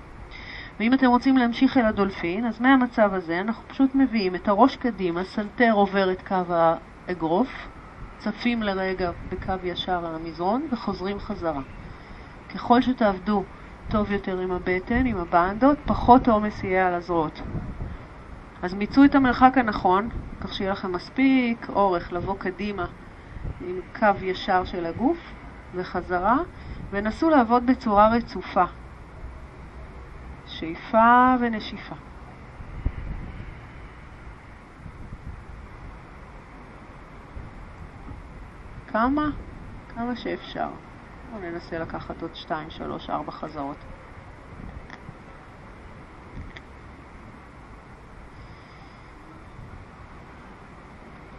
ואם 0.80 0.94
אתם 0.94 1.06
רוצים 1.06 1.38
להמשיך 1.38 1.78
אל 1.78 1.86
הדולפין, 1.86 2.46
אז 2.46 2.62
מהמצב 2.62 3.14
הזה 3.14 3.40
אנחנו 3.40 3.64
פשוט 3.68 3.96
מביאים 3.96 4.36
את 4.36 4.48
הראש 4.48 4.76
קדימה, 4.76 5.24
סנטר 5.24 5.72
עובר 5.74 6.12
את 6.12 6.28
קו 6.28 6.36
האגרוף, 6.50 7.68
צפים 8.18 8.64
לרגע 8.64 9.12
בקו 9.30 9.54
ישר 9.64 10.06
על 10.06 10.16
המזרון 10.16 10.68
וחוזרים 10.72 11.20
חזרה. 11.20 11.62
ככל 12.54 12.82
שתעבדו 12.82 13.44
טוב 13.88 14.12
יותר 14.12 14.40
עם 14.40 14.52
הבטן, 14.52 15.06
עם 15.06 15.18
הבנדות, 15.18 15.78
פחות 15.86 16.28
עומס 16.28 16.64
יהיה 16.64 16.88
על 16.88 16.94
הזרועות. 16.94 17.42
אז 18.62 18.74
מיצו 18.74 19.06
את 19.06 19.16
המרחק 19.16 19.54
הנכון, 19.58 20.10
כך 20.42 20.54
שיהיה 20.54 20.72
לכם 20.72 20.92
מספיק 20.92 21.70
אורך 21.70 22.14
לבוא 22.14 22.36
קדימה 22.40 22.86
עם 23.68 23.80
קו 24.00 24.26
ישר 24.26 24.64
של 24.66 24.86
הגוף 24.86 25.18
וחזרה, 25.74 26.38
ונסו 26.92 27.30
לעבוד 27.30 27.66
בצורה 27.66 28.10
רצופה. 28.10 28.64
שאיפה 30.46 31.36
ונשיפה. 31.40 31.96
כמה? 38.88 39.30
כמה 39.96 40.16
שאפשר. 40.16 40.70
בואו 41.32 41.42
ננסה 41.42 41.80
לקחת 41.80 42.22
עוד 42.22 42.36
2, 42.36 42.70
3, 42.70 43.10
4 43.10 43.32
חזרות. 43.32 43.78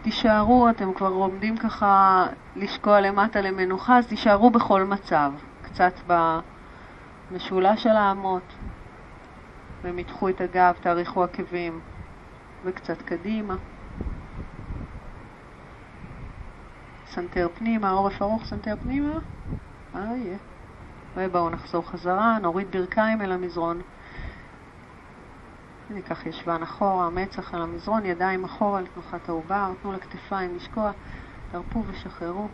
תישארו, 0.01 0.69
אתם 0.69 0.93
כבר 0.93 1.07
עומדים 1.07 1.57
ככה 1.57 2.25
לשקוע 2.55 3.01
למטה 3.01 3.41
למנוחה, 3.41 3.97
אז 3.97 4.07
תישארו 4.07 4.49
בכל 4.49 4.83
מצב. 4.83 5.31
קצת 5.61 5.93
במשולש 7.31 7.83
של 7.83 7.89
האמות, 7.89 8.53
ומתחו 9.83 10.29
את 10.29 10.41
הגב, 10.41 10.73
תאריכו 10.81 11.23
עקבים, 11.23 11.79
וקצת 12.63 13.01
קדימה. 13.01 13.55
סנטר 17.05 17.47
פנימה, 17.55 17.89
עורף 17.91 18.21
ארוך, 18.21 18.45
סנטר 18.45 18.73
פנימה. 18.83 19.13
אה, 19.95 20.17
יהיה. 20.17 20.37
ובואו 21.15 21.49
נחזור 21.49 21.89
חזרה, 21.89 22.37
נוריד 22.41 22.71
ברכיים 22.71 23.21
אל 23.21 23.31
המזרון. 23.31 23.81
ניקח 25.91 26.25
ישבן 26.25 26.63
אחורה, 26.63 27.09
מצח 27.09 27.53
על 27.53 27.61
המזרון, 27.61 28.05
ידיים 28.05 28.43
אחורה 28.43 28.81
לתנוחת 28.81 29.29
העובר, 29.29 29.73
תנו 29.81 29.91
לכתפיים 29.91 30.55
לשקוע, 30.55 30.91
תרפו 31.51 31.83
ושחררו. 31.87 32.47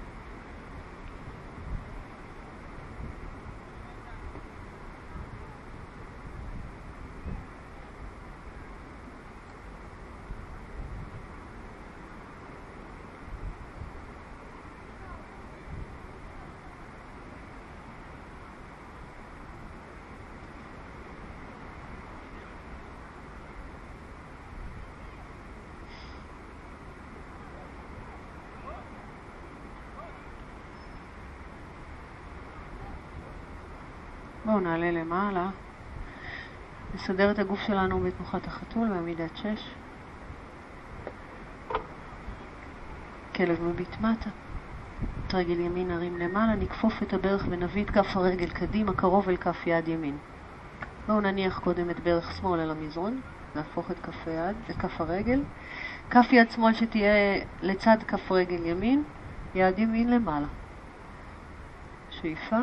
בואו 34.47 34.59
נעלה 34.59 34.91
למעלה. 34.91 35.49
נסדר 36.95 37.31
את 37.31 37.39
הגוף 37.39 37.59
שלנו 37.59 37.99
בתנוחת 37.99 38.47
החתול 38.47 38.89
בעמידת 38.89 39.37
שש. 39.37 39.69
כלב 43.35 43.63
מביט 43.63 43.99
מטה. 44.01 44.29
את 45.27 45.33
רגל 45.33 45.59
ימין 45.59 45.87
נרים 45.87 46.17
למעלה, 46.17 46.55
נכפוף 46.55 47.03
את 47.03 47.13
הברך 47.13 47.45
ונביא 47.49 47.83
את 47.83 47.89
כף 47.89 48.17
הרגל 48.17 48.49
קדימה, 48.49 48.93
קרוב 48.93 49.29
אל 49.29 49.37
כף 49.37 49.67
יד 49.67 49.87
ימין. 49.87 50.17
בואו 51.07 51.21
נניח 51.21 51.59
קודם 51.59 51.89
את 51.89 51.99
ברך 51.99 52.37
שמאל 52.37 52.59
על 52.59 52.71
המזרון, 52.71 53.21
נהפוך 53.55 53.91
את 53.91 53.99
כף 53.99 54.27
היד, 54.27 54.55
את 54.69 54.75
כף 54.75 55.01
הרגל. 55.01 55.41
כף 56.09 56.27
יד 56.31 56.51
שמאל 56.51 56.73
שתהיה 56.73 57.43
לצד 57.61 57.97
כף 58.07 58.31
רגל 58.31 58.65
ימין, 58.65 59.03
יד 59.55 59.79
ימין 59.79 60.09
למעלה. 60.09 60.47
שאיפה. 62.09 62.59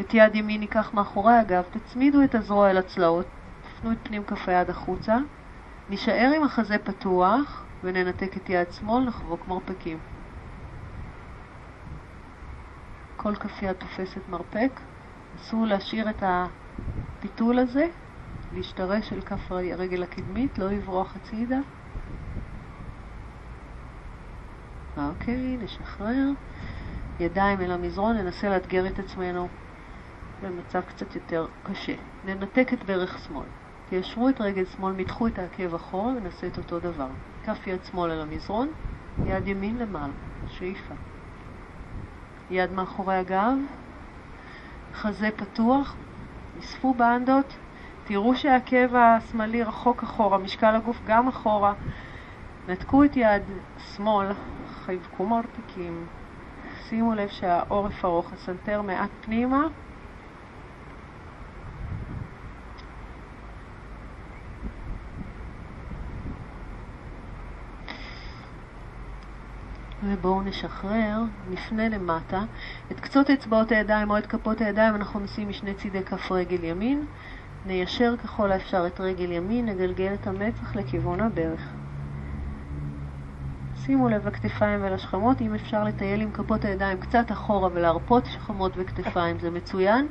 את 0.00 0.14
יד 0.14 0.34
ימין 0.34 0.60
ניקח 0.60 0.94
מאחורי 0.94 1.34
הגב, 1.34 1.64
תצמידו 1.70 2.24
את 2.24 2.34
הזרוע 2.34 2.70
אל 2.70 2.78
הצלעות, 2.78 3.26
תפנו 3.62 3.92
את 3.92 3.98
פנים 4.02 4.24
כף 4.24 4.48
היד 4.48 4.70
החוצה, 4.70 5.16
נישאר 5.90 6.32
עם 6.36 6.44
החזה 6.44 6.78
פתוח 6.78 7.64
וננתק 7.84 8.36
את 8.36 8.50
יד 8.50 8.72
שמאל, 8.72 9.04
נחבוק 9.04 9.48
מרפקים. 9.48 9.98
כל 13.16 13.34
כף 13.34 13.62
יד 13.62 13.72
תופסת 13.72 14.28
מרפק, 14.28 14.70
אסור 15.36 15.66
להשאיר 15.66 16.10
את 16.10 16.22
הפיתול 16.22 17.58
הזה, 17.58 17.86
להשתרש 18.52 19.12
אל 19.12 19.20
כף 19.20 19.52
הרגל 19.52 20.02
הקדמית, 20.02 20.58
לא 20.58 20.70
לברוח 20.70 21.16
הצידה. 21.16 21.58
אוקיי, 24.96 25.56
נשחרר. 25.62 26.30
ידיים 27.20 27.60
אל 27.60 27.70
המזרון, 27.70 28.16
ננסה 28.16 28.48
לאתגר 28.48 28.86
את 28.86 28.98
עצמנו 28.98 29.48
במצב 30.42 30.80
קצת 30.80 31.14
יותר 31.14 31.46
קשה. 31.62 31.94
ננתק 32.24 32.72
את 32.72 32.84
ברך 32.84 33.18
שמאל. 33.18 33.46
תיישרו 33.88 34.28
את 34.28 34.40
רגל 34.40 34.64
שמאל, 34.64 34.92
מתחו 34.92 35.26
את 35.26 35.38
העקב 35.38 35.74
אחורה 35.74 36.12
ונעשה 36.12 36.46
את 36.46 36.58
אותו 36.58 36.80
דבר. 36.80 37.08
כף 37.44 37.66
יד 37.66 37.84
שמאל 37.84 38.10
על 38.10 38.20
המזרון, 38.20 38.68
יד 39.26 39.48
ימין 39.48 39.78
למעלה, 39.78 40.12
שאיפה. 40.46 40.94
יד 42.50 42.72
מאחורי 42.72 43.14
הגב, 43.14 43.56
חזה 44.94 45.28
פתוח, 45.36 45.94
אספו 46.58 46.94
באנדות, 46.94 47.56
תראו 48.04 48.36
שהעקב 48.36 48.96
השמאלי 48.96 49.62
רחוק 49.62 50.02
אחורה, 50.02 50.38
משקל 50.38 50.74
הגוף 50.74 50.96
גם 51.06 51.28
אחורה. 51.28 51.72
נתקו 52.68 53.04
את 53.04 53.16
יד 53.16 53.42
שמאל, 53.96 54.26
חיבקו 54.84 55.26
מרתקים. 55.26 56.06
שימו 56.88 57.14
לב 57.14 57.28
שהעורף 57.28 58.04
ארוך, 58.04 58.32
הסנטר 58.32 58.82
מעט 58.82 59.10
פנימה. 59.20 59.66
ובואו 70.02 70.42
נשחרר, 70.42 71.22
נפנה 71.50 71.88
למטה. 71.88 72.42
את 72.92 73.00
קצות 73.00 73.30
אצבעות 73.30 73.72
הידיים 73.72 74.10
או 74.10 74.18
את 74.18 74.26
כפות 74.26 74.60
הידיים 74.60 74.94
אנחנו 74.94 75.20
נשים 75.20 75.48
משני 75.48 75.74
צידי 75.74 76.02
כף 76.02 76.32
רגל 76.32 76.64
ימין. 76.64 77.06
ניישר 77.66 78.14
ככל 78.16 78.52
האפשר 78.52 78.86
את 78.86 79.00
רגל 79.00 79.32
ימין, 79.32 79.66
נגלגל 79.66 80.14
את 80.14 80.26
המצח 80.26 80.76
לכיוון 80.76 81.20
הברך. 81.20 81.60
שימו 83.76 84.08
לב 84.08 84.26
לכתפיים 84.26 84.80
ולשכמות, 84.82 85.40
אם 85.40 85.54
אפשר 85.54 85.84
לטייל 85.84 86.20
עם 86.20 86.30
כפות 86.30 86.64
הידיים 86.64 87.00
קצת 87.00 87.32
אחורה 87.32 87.68
ולהרפות 87.72 88.26
שכמות 88.26 88.72
וכתפיים 88.76 89.38
זה 89.38 89.50
מצוין. 89.50 90.06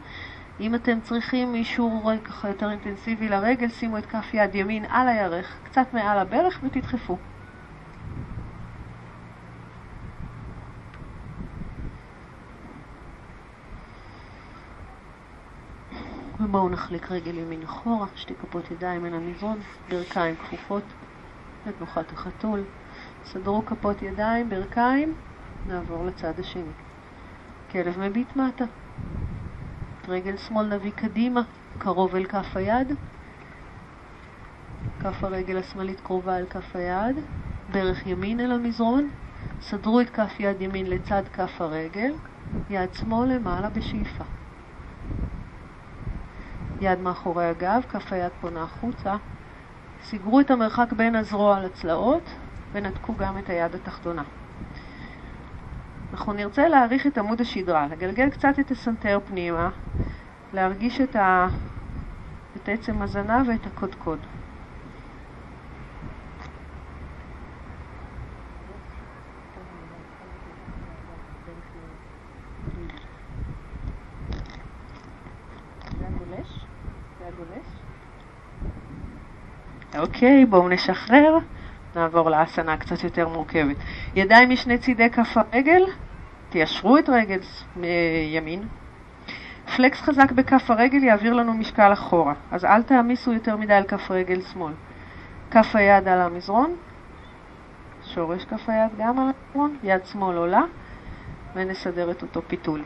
אם 0.59 0.75
אתם 0.75 0.99
צריכים 1.01 1.55
אישור 1.55 2.11
ככה 2.23 2.47
יותר 2.47 2.71
אינטנסיבי 2.71 3.29
לרגל, 3.29 3.69
שימו 3.69 3.97
את 3.97 4.05
כף 4.05 4.33
יד 4.33 4.55
ימין 4.55 4.85
על 4.89 5.07
הירך, 5.07 5.55
קצת 5.63 5.93
מעל 5.93 6.19
הברך 6.19 6.59
ותדחפו. 6.63 7.17
ובואו 16.57 16.69
נחליק 16.69 17.11
רגל 17.11 17.37
ימין 17.37 17.63
אחורה, 17.63 18.07
שתי 18.15 18.33
כפות 18.35 18.71
ידיים 18.71 19.05
אל 19.05 19.13
המזרון, 19.13 19.59
ברכיים 19.89 20.35
כפופות, 20.35 20.83
לתנוחת 21.65 22.11
החתול. 22.11 22.63
סדרו 23.25 23.65
כפות 23.65 24.01
ידיים, 24.01 24.49
ברכיים, 24.49 25.13
נעבור 25.65 26.05
לצד 26.05 26.39
השני. 26.39 26.71
כלב 27.71 27.99
מביט 27.99 28.35
מטה. 28.35 28.63
רגל 30.07 30.37
שמאל 30.37 30.75
נביא 30.75 30.91
קדימה, 30.91 31.41
קרוב 31.77 32.15
אל 32.15 32.25
כף 32.25 32.47
היד. 32.55 32.87
כף 34.99 35.23
הרגל 35.23 35.57
השמאלית 35.57 35.99
קרובה 35.99 36.37
אל 36.37 36.45
כף 36.45 36.75
היד. 36.75 37.15
ברך 37.73 38.07
ימין 38.07 38.39
אל 38.39 38.51
המזרון. 38.51 39.09
סדרו 39.61 40.01
את 40.01 40.09
כף 40.09 40.39
יד 40.39 40.61
ימין 40.61 40.85
לצד 40.85 41.23
כף 41.33 41.51
הרגל. 41.59 42.11
יד 42.69 42.93
שמאל 42.93 43.29
למעלה 43.33 43.69
בשאיפה. 43.69 44.36
יד 46.81 46.99
מאחורי 46.99 47.45
הגב, 47.45 47.81
כף 47.89 48.13
היד 48.13 48.31
פונה 48.41 48.63
החוצה. 48.63 49.15
סגרו 50.03 50.39
את 50.39 50.51
המרחק 50.51 50.93
בין 50.93 51.15
הזרוע 51.15 51.59
לצלעות 51.59 52.29
ונתקו 52.73 53.13
גם 53.17 53.37
את 53.37 53.49
היד 53.49 53.75
התחתונה. 53.75 54.23
אנחנו 56.13 56.33
נרצה 56.33 56.67
להעריך 56.67 57.07
את 57.07 57.17
עמוד 57.17 57.41
השדרה, 57.41 57.87
לגלגל 57.87 58.29
קצת 58.29 58.59
את 58.59 58.71
הסנטר 58.71 59.19
פנימה, 59.27 59.69
להרגיש 60.53 61.01
את, 61.01 61.15
ה... 61.15 61.47
את 62.55 62.69
עצם 62.69 63.01
הזנב 63.01 63.47
ואת 63.47 63.65
הקודקוד. 63.65 64.36
אוקיי, 79.99 80.45
בואו 80.45 80.69
נשחרר. 80.69 81.37
נעבור 81.95 82.29
לאסנה 82.29 82.77
קצת 82.77 83.03
יותר 83.03 83.27
מורכבת. 83.27 83.75
ידיים 84.15 84.49
משני 84.49 84.77
צידי 84.77 85.09
כף 85.09 85.37
הרגל, 85.37 85.83
תיישרו 86.49 86.97
את 86.97 87.09
רגל 87.09 87.39
ימין. 88.31 88.63
פלקס 89.75 90.01
חזק 90.01 90.31
בכף 90.31 90.71
הרגל 90.71 91.03
יעביר 91.03 91.33
לנו 91.33 91.53
משקל 91.53 91.93
אחורה, 91.93 92.33
אז 92.51 92.65
אל 92.65 92.83
תעמיסו 92.83 93.33
יותר 93.33 93.57
מדי 93.57 93.73
על 93.73 93.83
כף 93.83 94.11
רגל 94.11 94.41
שמאל. 94.41 94.73
כף 95.51 95.75
היד 95.75 96.07
על 96.07 96.21
המזרון, 96.21 96.75
שורש 98.05 98.45
כף 98.45 98.69
היד 98.69 98.91
גם 98.97 99.19
על 99.19 99.25
המזרון, 99.25 99.77
יד 99.83 100.05
שמאל 100.05 100.37
עולה, 100.37 100.61
ונסדר 101.55 102.11
את 102.11 102.21
אותו 102.21 102.41
פיתול. 102.47 102.81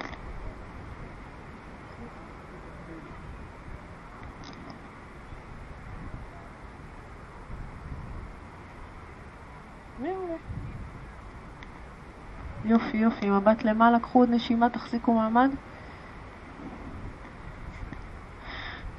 יופי, 12.93 12.97
יופי, 12.97 13.29
מבט 13.29 13.63
למעלה, 13.63 13.99
קחו 13.99 14.19
עוד 14.19 14.29
נשימה, 14.29 14.69
תחזיקו 14.69 15.13
מעמד. 15.13 15.49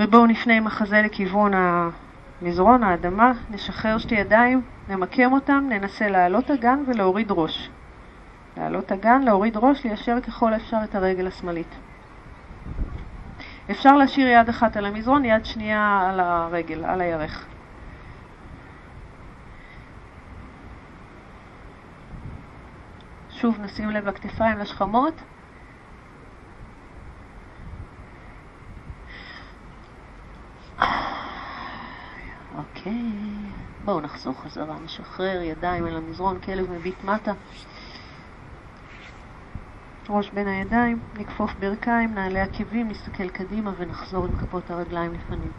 ובואו 0.00 0.26
נפנה 0.26 0.56
עם 0.56 0.66
החזה 0.66 1.02
לכיוון 1.04 1.52
המזרון, 1.54 2.82
האדמה, 2.82 3.32
נשחרר 3.50 3.98
שתי 3.98 4.14
ידיים, 4.14 4.62
נמקם 4.88 5.32
אותם, 5.32 5.66
ננסה 5.68 6.08
לעלות 6.08 6.50
אגן 6.50 6.78
ולהוריד 6.86 7.30
ראש. 7.30 7.70
לעלות 8.56 8.92
אגן, 8.92 9.22
להוריד 9.22 9.56
ראש, 9.56 9.84
ליישר 9.84 10.20
ככל 10.20 10.52
האפשר 10.52 10.78
את 10.84 10.94
הרגל 10.94 11.26
השמאלית. 11.26 11.74
אפשר 13.70 13.96
להשאיר 13.96 14.28
יד 14.28 14.48
אחת 14.48 14.76
על 14.76 14.86
המזרון, 14.86 15.24
יד 15.24 15.44
שנייה 15.44 16.08
על 16.10 16.20
הרגל, 16.20 16.84
על 16.84 17.00
הירך. 17.00 17.51
שוב 23.42 23.60
נשים 23.60 23.90
לב 23.90 24.06
לכתפיים, 24.08 24.58
לשכמות. 24.58 25.14
אוקיי, 32.58 33.12
בואו 33.84 34.00
נחזור 34.00 34.34
חזרה, 34.34 34.78
נשחרר 34.84 35.42
ידיים 35.42 35.86
אל 35.86 35.96
המזרון, 35.96 36.40
כלב 36.40 36.70
מביט 36.70 37.04
מטה. 37.04 37.32
ראש 40.08 40.30
בין 40.30 40.48
הידיים, 40.48 41.00
נכפוף 41.18 41.50
ברכיים, 41.60 42.14
נעלה 42.14 42.42
עקבים, 42.42 42.88
נסתכל 42.88 43.28
קדימה 43.28 43.72
ונחזור 43.76 44.24
עם 44.24 44.36
כפות 44.36 44.70
הרגליים 44.70 45.12
לפנים. 45.12 45.52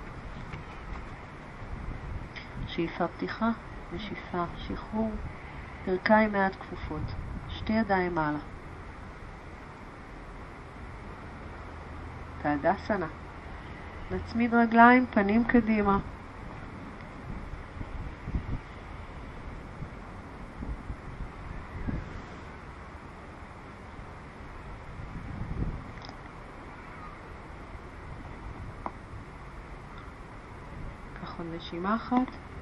שאיפה 2.68 3.08
פתיחה 3.08 3.50
ושאיפה 3.94 4.44
שחרור, 4.58 5.12
ברכיים 5.88 6.32
מעט 6.32 6.56
כפופות. 6.56 7.33
שתי 7.64 7.74
ידיים 7.74 8.16
מעלה. 8.16 8.40
תעדסנה. 12.42 13.08
נצמיד 14.12 14.54
רגליים, 14.54 15.06
פנים 15.14 15.44
קדימה. 15.44 15.98
נשימה 31.56 31.96
אחת. 31.96 32.53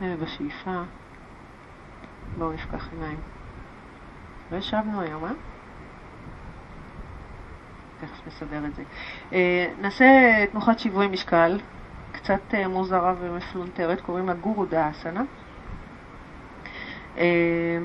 בשאיפה. 0.00 0.82
בואו 2.38 2.52
נפקח 2.52 2.88
עיניים. 2.92 3.18
לא 4.52 4.56
ישבנו 4.56 5.00
היום, 5.00 5.24
אה? 5.24 5.30
תכף 8.00 8.26
נסדר 8.26 8.66
את 8.66 8.74
זה. 8.74 8.82
אה, 9.32 9.66
נעשה 9.80 10.06
תנוחת 10.52 10.78
שיווי 10.78 11.08
משקל, 11.08 11.58
קצת 12.12 12.54
אה, 12.54 12.68
מוזרה 12.68 13.14
ומפלונטרת, 13.20 14.00
קוראים 14.00 14.26
לה 14.26 14.34
גורו 14.34 14.64
דאסנה. 14.64 15.22
אה, 17.18 17.78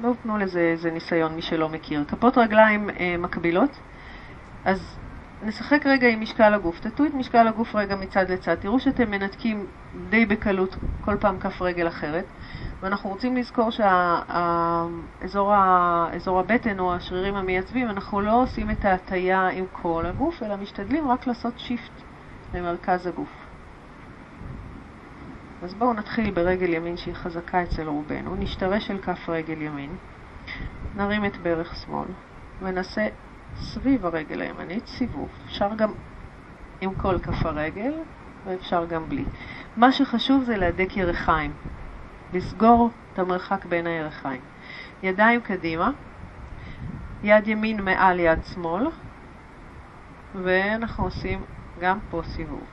בואו 0.00 0.14
תנו 0.14 0.38
לזה 0.38 0.60
איזה 0.60 0.90
ניסיון, 0.90 1.34
מי 1.34 1.42
שלא 1.42 1.68
מכיר. 1.68 2.04
כפות 2.08 2.38
רגליים 2.38 2.90
מקבילות. 3.18 3.70
אז 4.64 4.98
נשחק 5.44 5.86
רגע 5.86 6.08
עם 6.08 6.20
משקל 6.20 6.54
הגוף. 6.54 6.80
תטו 6.80 7.06
את 7.06 7.14
משקל 7.14 7.48
הגוף 7.48 7.74
רגע 7.74 7.96
מצד 7.96 8.30
לצד. 8.30 8.54
תראו 8.54 8.80
שאתם 8.80 9.10
מנתקים 9.10 9.66
די 10.08 10.26
בקלות 10.26 10.76
כל 11.04 11.16
פעם 11.20 11.38
כף 11.38 11.62
רגל 11.62 11.88
אחרת. 11.88 12.24
ואנחנו 12.80 13.10
רוצים 13.10 13.36
לזכור 13.36 13.70
שאזור 13.70 15.54
הבטן 16.40 16.78
או 16.78 16.94
השרירים 16.94 17.34
המייצבים, 17.34 17.90
אנחנו 17.90 18.20
לא 18.20 18.42
עושים 18.42 18.70
את 18.70 18.84
ההטייה 18.84 19.48
עם 19.48 19.64
כל 19.72 20.06
הגוף, 20.06 20.42
אלא 20.42 20.56
משתדלים 20.56 21.08
רק 21.08 21.26
לעשות 21.26 21.58
שיפט 21.58 22.02
למרכז 22.54 23.06
הגוף. 23.06 23.46
אז 25.62 25.74
בואו 25.74 25.92
נתחיל 25.92 26.30
ברגל 26.30 26.72
ימין 26.72 26.96
שהיא 26.96 27.14
חזקה 27.14 27.62
אצל 27.62 27.88
רובנו. 27.88 28.34
נשתרש 28.34 28.90
אל 28.90 28.98
כף 28.98 29.28
רגל 29.28 29.62
ימין, 29.62 29.96
נרים 30.96 31.24
את 31.24 31.36
ברך 31.36 31.76
שמאל, 31.76 32.08
ונעשה 32.62 33.06
סביב 33.56 34.06
הרגל 34.06 34.40
הימנית 34.40 34.86
סיבוב. 34.86 35.28
אפשר 35.46 35.74
גם 35.76 35.92
עם 36.80 36.94
כל 36.94 37.18
כף 37.18 37.46
הרגל, 37.46 37.92
ואפשר 38.44 38.84
גם 38.84 39.08
בלי. 39.08 39.24
מה 39.76 39.92
שחשוב 39.92 40.44
זה 40.44 40.56
להדק 40.56 40.96
ירחיים, 40.96 41.52
לסגור 42.32 42.90
את 43.12 43.18
המרחק 43.18 43.64
בין 43.64 43.86
הירחיים. 43.86 44.40
ידיים 45.02 45.40
קדימה, 45.40 45.90
יד 47.22 47.48
ימין 47.48 47.80
מעל 47.80 48.20
יד 48.20 48.38
שמאל, 48.54 48.86
ואנחנו 50.34 51.04
עושים 51.04 51.40
גם 51.80 51.98
פה 52.10 52.22
סיבוב. 52.24 52.64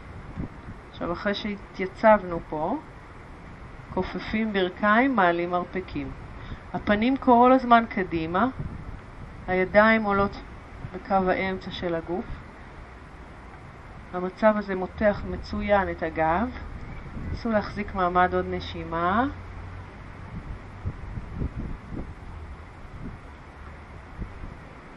עכשיו, 0.91 1.11
אחרי 1.11 1.33
שהתייצבנו 1.33 2.39
פה, 2.49 2.77
כופפים 3.93 4.53
ברכיים, 4.53 5.15
מעלים 5.15 5.51
מרפקים. 5.51 6.11
הפנים 6.73 7.17
כל 7.17 7.51
הזמן 7.55 7.83
קדימה, 7.89 8.47
הידיים 9.47 10.03
עולות 10.03 10.41
בקו 10.93 11.29
האמצע 11.29 11.71
של 11.71 11.95
הגוף. 11.95 12.25
המצב 14.13 14.53
הזה 14.57 14.75
מותח 14.75 15.21
מצוין 15.29 15.91
את 15.91 16.03
הגב. 16.03 16.49
נסו 17.31 17.49
להחזיק 17.49 17.95
מעמד 17.95 18.33
עוד 18.33 18.45
נשימה. 18.49 19.27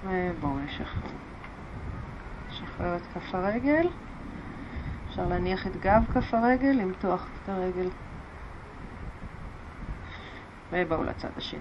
ובואו 0.05 0.59
נשחרר. 0.59 1.11
נשחרר 2.49 2.97
את 2.97 3.03
כף 3.15 3.35
הרגל. 3.35 3.89
אפשר 5.09 5.29
להניח 5.29 5.67
את 5.67 5.77
גב 5.77 6.03
כף 6.15 6.35
הרגל, 6.35 6.73
למתוח 6.73 7.27
את 7.43 7.49
הרגל. 7.49 7.89
ובואו 10.73 11.05
לצד 11.05 11.29
השני. 11.37 11.61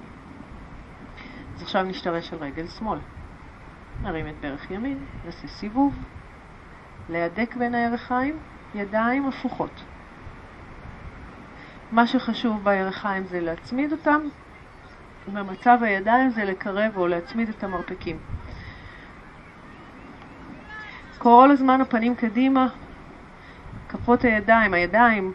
אז 1.55 1.61
עכשיו 1.61 1.83
נשתרש 1.83 2.33
על 2.33 2.39
רגל 2.39 2.67
שמאל. 2.67 2.99
נרים 4.03 4.27
את 4.27 4.33
ברך 4.41 4.71
ימין, 4.71 4.97
נעשה 5.25 5.47
סיבוב, 5.47 5.95
להדק 7.09 7.55
בין 7.55 7.75
הירכיים, 7.75 8.37
ידיים 8.75 9.25
הפוכות. 9.25 9.83
מה 11.91 12.07
שחשוב 12.07 12.63
בירכיים 12.63 13.23
זה 13.23 13.39
להצמיד 13.39 13.91
אותם, 13.91 14.21
במצב 15.33 15.77
הידיים 15.81 16.29
זה 16.29 16.43
לקרב 16.43 16.97
או 16.97 17.07
להצמיד 17.07 17.49
את 17.49 17.63
המרפקים. 17.63 18.17
כל 21.17 21.49
הזמן 21.51 21.81
הפנים 21.81 22.15
קדימה, 22.15 22.67
כפות 23.89 24.23
הידיים, 24.23 24.73
הידיים, 24.73 25.33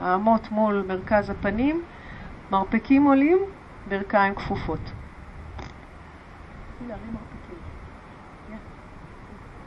האמות 0.00 0.50
מול 0.50 0.84
מרכז 0.88 1.30
הפנים, 1.30 1.82
מרפקים 2.50 3.04
עולים, 3.04 3.38
ברכיים 3.88 4.34
כפופות. 4.34 4.80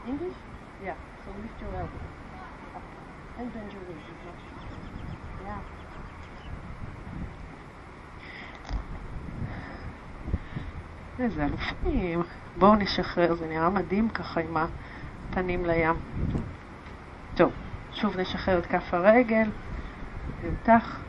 English? 0.06 0.38
Yeah. 0.84 0.94
So 1.24 1.30
lift 1.42 1.60
your 1.60 1.74
elbow 1.80 2.00
up 2.76 2.82
and 3.38 3.52
your 3.54 3.84
knees 3.88 4.06
as 4.12 4.20
much. 4.26 4.42
Yeah. 5.44 5.60
איזה 11.18 11.44
אלופים. 11.44 12.22
בואו 12.58 12.74
נשחרר, 12.74 13.34
זה 13.34 13.46
נראה 13.46 13.70
מדהים 13.70 14.08
ככה 14.08 14.40
עם 14.40 14.56
הפנים 14.56 15.66
לים. 15.66 15.94
טוב, 17.34 17.52
שוב 17.92 18.20
נשחרר 18.20 18.58
את 18.58 18.66
כף 18.66 18.94
הרגל, 18.94 19.50
נמתח. 20.42 21.00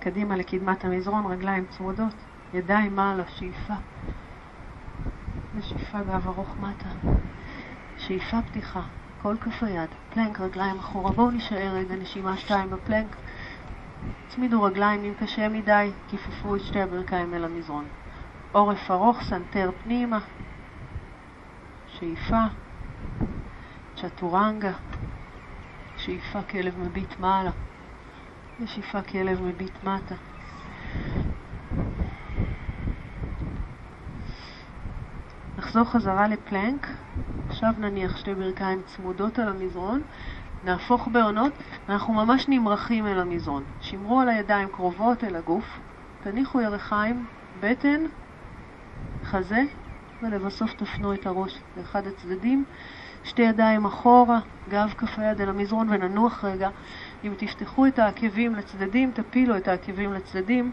קדימה 0.00 0.36
לקדמת 0.36 0.84
המזרון, 0.84 1.32
רגליים 1.32 1.64
צמודות, 1.70 2.14
ידיים 2.54 2.96
מעלה, 2.96 3.22
שאיפה. 3.28 3.74
ושאיפה 5.54 5.98
גב 6.00 6.26
ארוך 6.26 6.56
מטה. 6.60 6.88
שאיפה 7.98 8.42
פתיחה, 8.42 8.82
כל 9.22 9.36
כף 9.40 9.62
היד, 9.62 9.90
פלנק, 10.14 10.40
רגליים 10.40 10.78
אחורה. 10.78 11.12
בואו 11.12 11.30
נשאר 11.30 11.74
רגע 11.74 11.96
נשימה 11.96 12.36
שתיים 12.36 12.70
בפלנק. 12.70 13.16
הצמידו 14.26 14.62
רגליים 14.62 15.04
אם 15.04 15.12
קשה 15.20 15.48
מדי, 15.48 15.90
כופפו 16.08 16.56
את 16.56 16.60
שתי 16.60 16.80
הברכיים 16.80 17.34
אל 17.34 17.44
המזרון. 17.44 17.84
עורף 18.52 18.90
ארוך, 18.90 19.22
סנטר 19.22 19.70
פנימה. 19.84 20.18
שאיפה. 21.86 22.44
צ'טורנגה. 23.96 24.72
שאיפה 25.96 26.42
כלב 26.42 26.78
מביט 26.78 27.18
מעלה. 27.18 27.50
ושאיפה 28.60 29.02
כלב 29.02 29.42
מביט 29.42 29.84
מטה. 29.84 30.14
נחזור 35.58 35.84
חזרה 35.84 36.28
לפלנק, 36.28 36.86
עכשיו 37.48 37.72
נניח 37.78 38.16
שתי 38.16 38.34
ברכיים 38.34 38.82
צמודות 38.82 39.38
על 39.38 39.48
המזרון, 39.48 40.02
נהפוך 40.64 41.08
בעונות, 41.12 41.52
ואנחנו 41.88 42.14
ממש 42.14 42.48
נמרחים 42.48 43.06
אל 43.06 43.20
המזרון. 43.20 43.62
שמרו 43.80 44.20
על 44.20 44.28
הידיים 44.28 44.68
קרובות 44.68 45.24
אל 45.24 45.36
הגוף, 45.36 45.78
תניחו 46.22 46.60
ירחיים, 46.60 47.26
בטן, 47.60 48.00
חזה, 49.24 49.62
ולבסוף 50.22 50.72
תפנו 50.72 51.14
את 51.14 51.26
הראש 51.26 51.58
לאחד 51.76 52.06
הצדדים, 52.06 52.64
שתי 53.24 53.42
ידיים 53.42 53.84
אחורה, 53.84 54.38
גב 54.68 54.94
כף 54.98 55.18
היד 55.18 55.40
אל 55.40 55.48
המזרון 55.48 55.88
וננוח 55.90 56.44
רגע. 56.44 56.68
אם 57.24 57.34
תפתחו 57.38 57.86
את 57.86 57.98
העקבים 57.98 58.54
לצדדים, 58.54 59.10
תפילו 59.10 59.56
את 59.56 59.68
העקבים 59.68 60.12
לצדדים, 60.12 60.72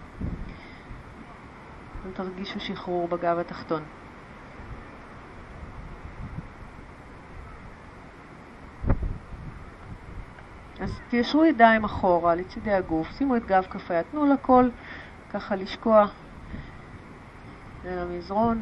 ותרגישו 2.06 2.60
שחרור 2.60 3.08
בגב 3.08 3.40
התחתון. 3.40 3.84
אז 10.80 11.00
תיישרו 11.10 11.46
ידיים 11.46 11.84
אחורה 11.84 12.36
לצידי 12.36 12.74
הגוף, 12.74 13.08
שימו 13.12 13.36
את 13.36 13.46
גב 13.46 13.66
כף 13.70 13.92
היד, 13.92 14.06
תנו 14.12 14.34
לכל 14.34 14.70
ככה 15.30 15.56
לשקוע 15.56 16.06
אל 17.86 18.00
המזרון. 18.00 18.62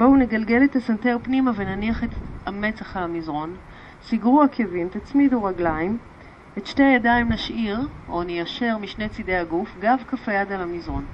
בואו 0.00 0.09
נגלגל 0.20 0.64
את 0.64 0.76
הסנטר 0.76 1.16
פנימה 1.22 1.50
ונניח 1.54 2.04
את 2.04 2.10
המצח 2.46 2.96
על 2.96 3.02
המזרון. 3.02 3.56
סגרו 4.02 4.42
עקבים, 4.42 4.88
תצמידו 4.88 5.44
רגליים, 5.44 5.98
את 6.58 6.66
שתי 6.66 6.82
הידיים 6.82 7.32
נשאיר, 7.32 7.80
או 8.08 8.22
ניישר 8.22 8.76
משני 8.78 9.08
צידי 9.08 9.36
הגוף, 9.36 9.76
גב 9.78 9.98
כף 10.08 10.28
היד 10.28 10.52
על 10.52 10.60
המזרון. 10.60 11.04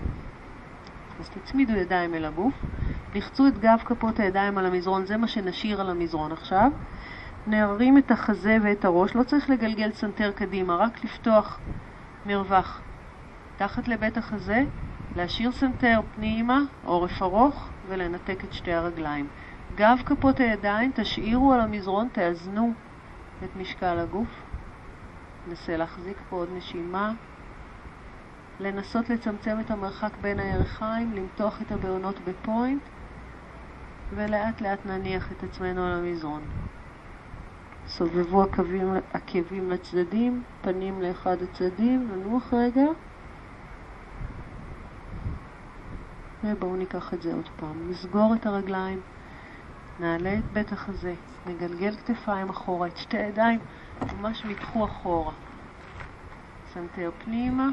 אז 1.21 1.29
תצמידו 1.29 1.73
ידיים 1.73 2.15
אל 2.15 2.25
הגוף, 2.25 2.55
לחצו 3.15 3.47
את 3.47 3.59
גב 3.59 3.79
כפות 3.85 4.21
הידיים 4.21 4.59
על 4.59 4.67
המזרון, 4.67 5.07
זה 5.07 5.17
מה 5.17 5.29
שנשאיר 5.29 5.81
על 5.81 5.91
המזרון 5.91 6.33
עכשיו. 6.33 6.71
נרים 7.47 7.99
את 7.99 8.11
החזה 8.11 8.59
ואת 8.63 8.85
הראש, 8.85 9.15
לא 9.15 9.23
צריך 9.23 9.51
לגלגל 9.51 9.93
סנטר 9.93 10.33
קדימה, 10.33 10.77
רק 10.77 11.05
לפתוח 11.05 11.61
מרווח. 12.27 12.81
מתחת 13.57 13.89
לבית 13.89 14.17
החזה, 14.17 14.65
להשאיר 15.17 15.53
סנטר 15.53 16.01
פנימה, 16.15 16.61
עורף 16.85 17.23
ארוך, 17.23 17.69
ולנתק 17.89 18.45
את 18.45 18.53
שתי 18.53 18.73
הרגליים. 18.73 19.29
גב 19.77 19.99
כפות 20.07 20.41
הידיים, 20.41 20.93
תשאירו 20.95 21.53
על 21.53 21.61
המזרון, 21.61 22.09
תאזנו 22.13 22.73
את 23.45 23.57
משקל 23.61 23.99
הגוף. 23.99 24.29
ננסה 25.49 25.77
להחזיק 25.77 26.17
פה 26.31 26.37
עוד 26.37 26.49
נשימה. 26.57 27.13
לנסות 28.61 29.11
לצמצם 29.11 29.57
את 29.61 29.71
המרחק 29.71 30.11
בין 30.21 30.41
הירכיים, 30.41 31.13
למתוח 31.13 31.63
את 31.63 31.73
הבהונות 31.73 32.21
ב 32.21 32.30
point. 32.30 32.83
ולאט 34.17 34.61
לאט 34.61 34.87
נניח 34.87 35.33
את 35.33 35.43
עצמנו 35.43 35.87
על 35.87 35.93
המזרון. 35.93 36.43
סובבו 37.89 38.43
עקבים, 38.43 38.89
עקבים 39.13 39.71
לצדדים, 39.71 40.43
פנים 40.63 41.03
לאחד 41.03 41.37
הצדדים, 41.43 42.09
ננוח 42.11 42.55
רגע. 42.55 42.87
ובואו 46.47 46.77
ניקח 46.77 47.15
את 47.15 47.23
זה 47.23 47.35
עוד 47.35 47.49
פעם. 47.57 47.91
נסגור 47.91 48.35
את 48.35 48.47
הרגליים, 48.47 49.01
נעלה 50.01 50.39
את 50.39 50.53
בית 50.53 50.73
החזה, 50.73 51.15
נגלגל 51.47 51.97
כתפיים 51.97 52.49
אחורה, 52.49 52.87
את 52.87 52.97
שתי 52.97 53.19
הידיים 53.19 53.61
ממש 54.13 54.45
מתחו 54.45 54.85
אחורה. 54.85 55.33
סנטר 56.75 57.11
פנימה. 57.25 57.69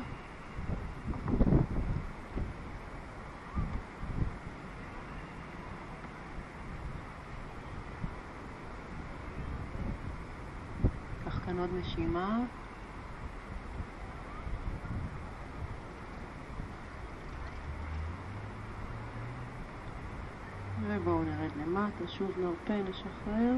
עוד 11.63 11.69
נשימה. 11.79 12.39
ובואו 20.81 21.23
נרד 21.99 22.01
למטה, 22.01 22.13
שוב 22.17 22.31
נרפה, 22.39 22.89
נשחרר. 22.89 23.53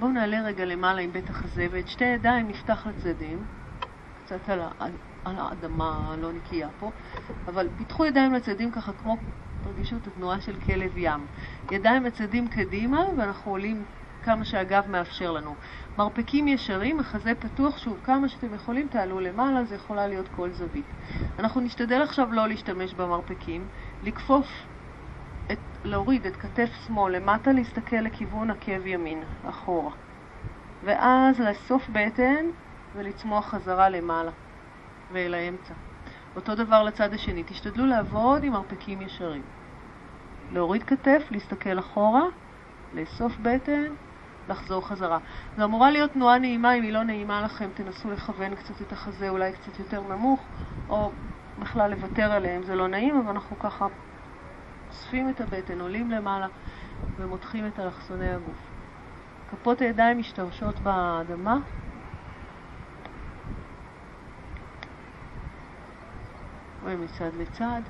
בואו 0.00 0.10
נעלה 0.12 0.42
רגע 0.42 0.64
למעלה 0.64 1.00
עם 1.00 1.12
בית 1.12 1.30
החזה 1.30 1.66
ואת 1.70 1.88
שתי 1.88 2.04
ידיים 2.04 2.48
נפתח 2.48 2.86
לצדדים, 2.86 3.38
קצת 4.24 4.48
על, 4.48 4.60
על, 4.78 4.92
על 5.24 5.36
האדמה 5.38 6.12
הלא 6.12 6.32
נקייה 6.32 6.68
פה, 6.78 6.90
אבל 7.46 7.68
פיתחו 7.78 8.06
ידיים 8.06 8.32
לצדדים 8.32 8.70
ככה 8.70 8.92
כמו, 8.92 9.16
תרגישו 9.64 9.96
את 9.96 10.06
התנועה 10.06 10.40
של 10.40 10.60
כלב 10.60 10.96
ים. 10.96 11.26
ידיים 11.70 12.04
לצדדים 12.04 12.48
קדימה 12.48 13.00
ואנחנו 13.18 13.50
עולים 13.50 13.84
כמה 14.24 14.44
שהגב 14.44 14.84
מאפשר 14.88 15.30
לנו. 15.30 15.54
מרפקים 15.98 16.48
ישרים, 16.48 17.00
החזה 17.00 17.32
פתוח, 17.34 17.78
שוב, 17.78 18.00
כמה 18.04 18.28
שאתם 18.28 18.54
יכולים 18.54 18.88
תעלו 18.88 19.20
למעלה, 19.20 19.64
זה 19.64 19.74
יכולה 19.74 20.06
להיות 20.06 20.28
כל 20.36 20.50
זווית. 20.50 20.86
אנחנו 21.38 21.60
נשתדל 21.60 22.02
עכשיו 22.02 22.32
לא 22.32 22.48
להשתמש 22.48 22.94
במרפקים, 22.94 23.66
לכפוף, 24.02 24.46
את, 25.52 25.58
להוריד 25.84 26.26
את 26.26 26.36
כתף 26.36 26.70
שמאל 26.86 27.16
למטה, 27.16 27.52
להסתכל 27.52 27.96
לכיוון 27.96 28.50
עקב 28.50 28.86
ימין, 28.86 29.22
אחורה. 29.48 29.90
ואז 30.84 31.40
לאסוף 31.40 31.88
בטן 31.88 32.44
ולצמוח 32.96 33.46
חזרה 33.46 33.88
למעלה 33.88 34.30
ואל 35.12 35.34
האמצע. 35.34 35.74
אותו 36.36 36.54
דבר 36.54 36.82
לצד 36.82 37.14
השני, 37.14 37.42
תשתדלו 37.46 37.86
לעבוד 37.86 38.44
עם 38.44 38.52
מרפקים 38.52 39.02
ישרים. 39.02 39.42
להוריד 40.52 40.82
כתף, 40.82 41.22
להסתכל 41.30 41.78
אחורה, 41.78 42.22
לאסוף 42.94 43.32
בטן 43.42 43.84
לחזור 44.48 44.88
חזרה. 44.88 45.18
זו 45.56 45.64
אמורה 45.64 45.90
להיות 45.90 46.12
תנועה 46.12 46.38
נעימה, 46.38 46.74
אם 46.74 46.82
היא 46.82 46.92
לא 46.92 47.02
נעימה 47.02 47.42
לכם, 47.42 47.70
תנסו 47.74 48.10
לכוון 48.10 48.54
קצת 48.54 48.82
את 48.82 48.92
החזה 48.92 49.28
אולי 49.28 49.52
קצת 49.52 49.78
יותר 49.78 50.00
נמוך, 50.00 50.40
או 50.88 51.10
בכלל 51.58 51.90
לוותר 51.90 52.32
עליהם, 52.32 52.62
זה 52.62 52.74
לא 52.74 52.88
נעים, 52.88 53.18
אבל 53.18 53.30
אנחנו 53.30 53.58
ככה 53.58 53.86
אוספים 54.88 55.30
את 55.30 55.40
הבטן, 55.40 55.80
עולים 55.80 56.10
למעלה 56.10 56.46
ומותחים 57.18 57.66
את 57.66 57.80
אלכסוני 57.80 58.28
הגוף. 58.28 58.56
כפות 59.50 59.80
הידיים 59.80 60.18
משתרשות 60.18 60.80
באדמה. 60.80 61.56
ומצד 66.84 67.30
לצד. 67.38 67.80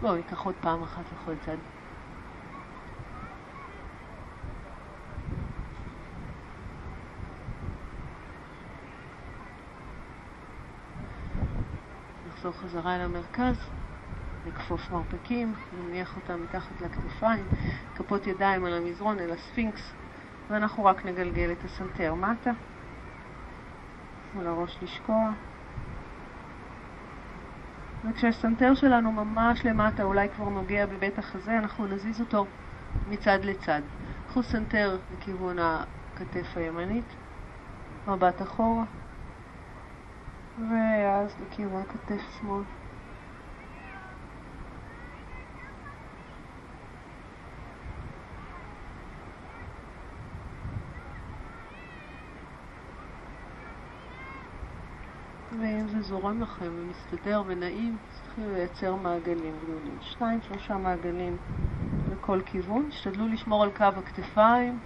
בואו 0.00 0.16
ניקח 0.16 0.44
עוד 0.44 0.54
פעם 0.60 0.82
אחת 0.82 1.04
לכל 1.12 1.32
צד. 1.46 1.56
נחזור 12.28 12.52
חזרה 12.52 12.96
אל 12.96 13.00
המרכז, 13.00 13.56
נכפוף 14.46 14.92
מרפקים, 14.92 15.52
נניח 15.78 16.16
אותם 16.16 16.42
מתחת 16.42 16.80
לכתפיים, 16.80 17.44
כפות 17.96 18.26
ידיים 18.26 18.64
על 18.64 18.74
המזרון 18.74 19.18
אל 19.18 19.30
הספינקס, 19.30 19.92
ואנחנו 20.50 20.84
רק 20.84 21.06
נגלגל 21.06 21.52
את 21.52 21.64
הסנטר 21.64 22.14
מטה, 22.14 22.50
תנו 24.34 24.46
לראש 24.46 24.78
לשקוע. 24.82 25.30
וכשהסנטר 28.04 28.74
שלנו 28.74 29.12
ממש 29.12 29.66
למטה, 29.66 30.02
אולי 30.02 30.28
כבר 30.28 30.48
נוגע 30.48 30.86
בבית 30.86 31.18
החזה, 31.18 31.58
אנחנו 31.58 31.86
נזיז 31.86 32.20
אותו 32.20 32.46
מצד 33.10 33.38
לצד. 33.44 33.80
קחו 34.28 34.42
סנטר 34.42 34.98
לכיוון 35.14 35.56
הכתף 35.58 36.56
הימנית, 36.56 37.04
מבט 38.08 38.42
אחורה, 38.42 38.84
ואז 40.58 41.34
לכיוון 41.40 41.82
כתף 41.84 42.22
שמאל. 42.40 42.62
ואם 55.60 55.88
זה 55.88 55.99
זורם 56.10 56.40
לכם 56.42 56.72
ומסתדר 56.76 57.42
ונעים, 57.46 57.96
תתחילו 58.22 58.52
לייצר 58.52 58.94
מעגלים 58.94 59.54
גדולים. 59.62 59.98
שניים, 60.00 60.40
שלושה 60.42 60.76
מעגלים 60.76 61.36
לכל 62.12 62.40
כיוון. 62.46 62.86
תשתדלו 62.88 63.28
לשמור 63.28 63.62
על 63.62 63.70
קו 63.70 63.84
הכתפיים 63.84 64.78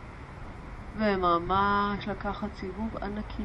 וממש 0.96 2.08
לקחת 2.08 2.48
סיבוב 2.54 2.96
ענקי. 3.02 3.44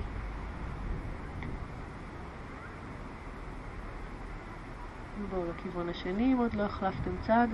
בואו 5.29 5.43
לכיוון 5.49 5.89
השני, 5.89 6.33
אם 6.33 6.37
עוד 6.37 6.53
לא 6.53 6.63
החלפתם 6.63 7.11
צד. 7.21 7.47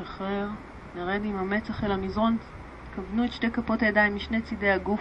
נשחרר, 0.00 0.48
נרד 0.94 1.24
עם 1.24 1.38
המצח 1.52 1.84
אל 1.84 1.92
המזרון, 1.92 2.36
כוונו 2.94 3.24
את 3.24 3.32
שתי 3.32 3.50
כפות 3.50 3.82
הידיים 3.82 4.14
משני 4.14 4.42
צידי 4.42 4.70
הגוף, 4.70 5.00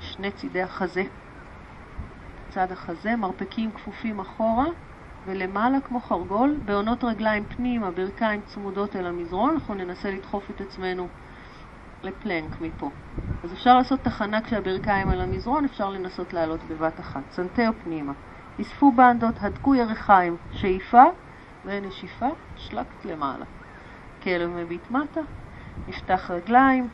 שני 0.00 0.30
צידי 0.30 0.62
החזה. 0.62 1.02
צד 2.50 2.72
החזה, 2.72 3.16
מרפקים 3.16 3.70
כפופים 3.70 4.20
אחורה 4.20 4.66
ולמעלה 5.26 5.80
כמו 5.80 6.00
חרגול, 6.00 6.60
בהונות 6.64 7.04
רגליים 7.04 7.44
פנימה, 7.44 7.90
ברכיים 7.90 8.40
צמודות 8.46 8.96
אל 8.96 9.06
המזרון, 9.06 9.50
אנחנו 9.54 9.74
ננסה 9.74 10.10
לדחוף 10.10 10.50
את 10.50 10.60
עצמנו 10.60 11.08
לפלנק 12.02 12.60
מפה. 12.60 12.90
אז 13.44 13.52
אפשר 13.52 13.74
לעשות 13.74 14.00
תחנה 14.00 14.40
כשהברכיים 14.40 15.08
על 15.08 15.20
המזרון, 15.20 15.64
אפשר 15.64 15.90
לנסות 15.90 16.32
לעלות 16.32 16.60
בבת 16.70 17.00
אחת. 17.00 17.22
סנטר 17.30 17.70
פנימה. 17.84 18.12
אספו 18.60 18.92
בנדהות, 18.92 19.34
הדקו 19.40 19.74
ירכיים, 19.74 20.36
שאיפה 20.50 21.04
ונשיפה, 21.64 22.28
שלקת 22.56 23.04
למעלה. 23.04 23.44
כלב 24.22 24.50
מביט 24.50 24.90
מטה, 24.90 25.20
נפתח 25.88 26.30
רגליים, 26.30 26.88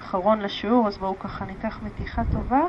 אחרון 0.00 0.40
לשיעור, 0.40 0.88
אז 0.88 0.98
בואו 0.98 1.18
ככה 1.18 1.44
ניקח 1.44 1.82
מתיחה 1.82 2.22
טובה 2.32 2.62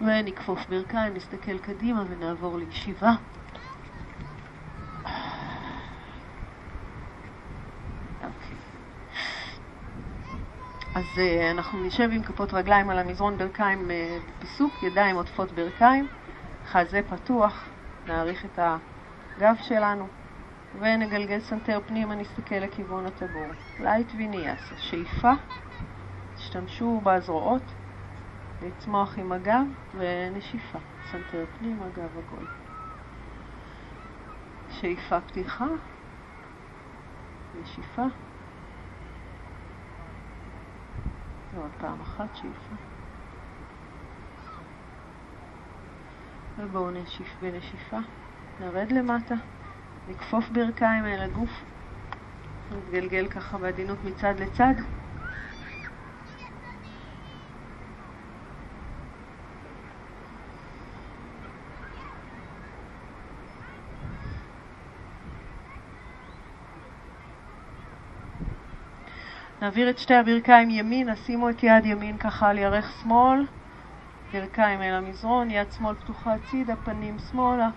ונכפוף 0.00 0.66
ברכיים, 0.68 1.14
נסתכל 1.14 1.58
קדימה 1.58 2.04
ונעבור 2.08 2.58
לישיבה. 2.58 3.12
אוקיי. 8.24 8.56
אז 10.94 11.04
uh, 11.14 11.50
אנחנו 11.50 11.84
נשב 11.84 12.08
עם 12.12 12.22
כפות 12.22 12.54
רגליים 12.54 12.90
על 12.90 12.98
המזרון, 12.98 13.38
ברכיים 13.38 13.90
uh, 13.90 13.92
פיסוק, 14.40 14.82
ידיים 14.82 15.16
עוטפות 15.16 15.52
ברכיים, 15.52 16.06
חזה 16.66 17.00
פתוח, 17.08 17.64
נאריך 18.06 18.44
את 18.44 18.58
הגב 18.58 19.54
שלנו. 19.62 20.08
ונגלגל 20.80 21.40
סנטר 21.40 21.80
פנימה, 21.86 22.14
נסתכל 22.14 22.54
לכיוון 22.54 23.06
הטבור. 23.06 23.46
light 23.80 24.12
ויניאסה, 24.18 24.60
שאיפה, 24.76 25.32
תשתמשו 26.34 27.00
בזרועות, 27.04 27.62
לצמוח 28.62 29.18
עם 29.18 29.32
הגב 29.32 29.66
ונשיפה. 29.94 30.78
סנטר 31.12 31.44
פנימה, 31.58 31.82
הגב 31.82 32.18
עגול. 32.18 32.46
שאיפה 34.70 35.20
פתיחה, 35.20 35.66
נשיפה. 37.62 38.04
ועוד 41.54 41.70
פעם 41.80 42.00
אחת 42.00 42.36
שאיפה. 42.36 42.74
ובואו 46.58 46.90
נשיף 46.90 47.36
בנשיפה. 47.42 47.98
נרד 48.60 48.92
למטה, 48.92 49.34
נכפוף 50.08 50.48
ברכיים 50.48 51.06
אל 51.06 51.20
הגוף, 51.22 51.50
נתגלגל 52.70 53.26
ככה 53.26 53.58
בעדינות 53.58 54.04
מצד 54.04 54.34
לצד. 54.40 54.74
נעביר 69.62 69.90
את 69.90 69.98
שתי 69.98 70.14
הברכיים 70.14 70.70
ימינה, 70.70 71.16
שימו 71.16 71.50
את 71.50 71.62
יד 71.62 71.86
ימין 71.86 72.18
ככה 72.18 72.48
על 72.48 72.58
ירך 72.58 72.92
שמאל, 73.02 73.46
ברכיים 74.32 74.82
אל 74.82 74.94
המזרון, 74.94 75.50
יד 75.50 75.72
שמאל 75.72 75.94
פתוחה 75.94 76.34
הצידה, 76.34 76.76
פנים 76.76 77.18
שמאלה. 77.18 77.68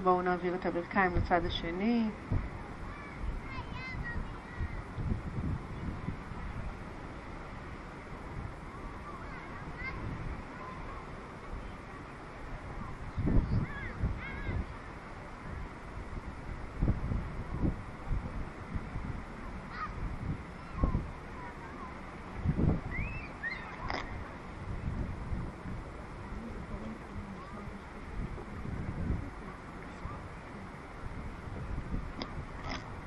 ובואו 0.00 0.22
נעביר 0.22 0.54
את 0.54 0.66
הברכיים 0.66 1.16
לצד 1.16 1.40
השני. 1.46 2.04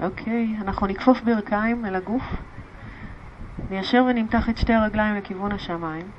אוקיי, 0.03 0.57
אנחנו 0.61 0.87
נכפוף 0.87 1.21
ברכיים 1.21 1.85
אל 1.85 1.95
הגוף, 1.95 2.23
ניישר 3.69 4.05
ונמתח 4.09 4.49
את 4.49 4.57
שתי 4.57 4.73
הרגליים 4.73 5.15
לכיוון 5.15 5.51
השמיים. 5.51 6.11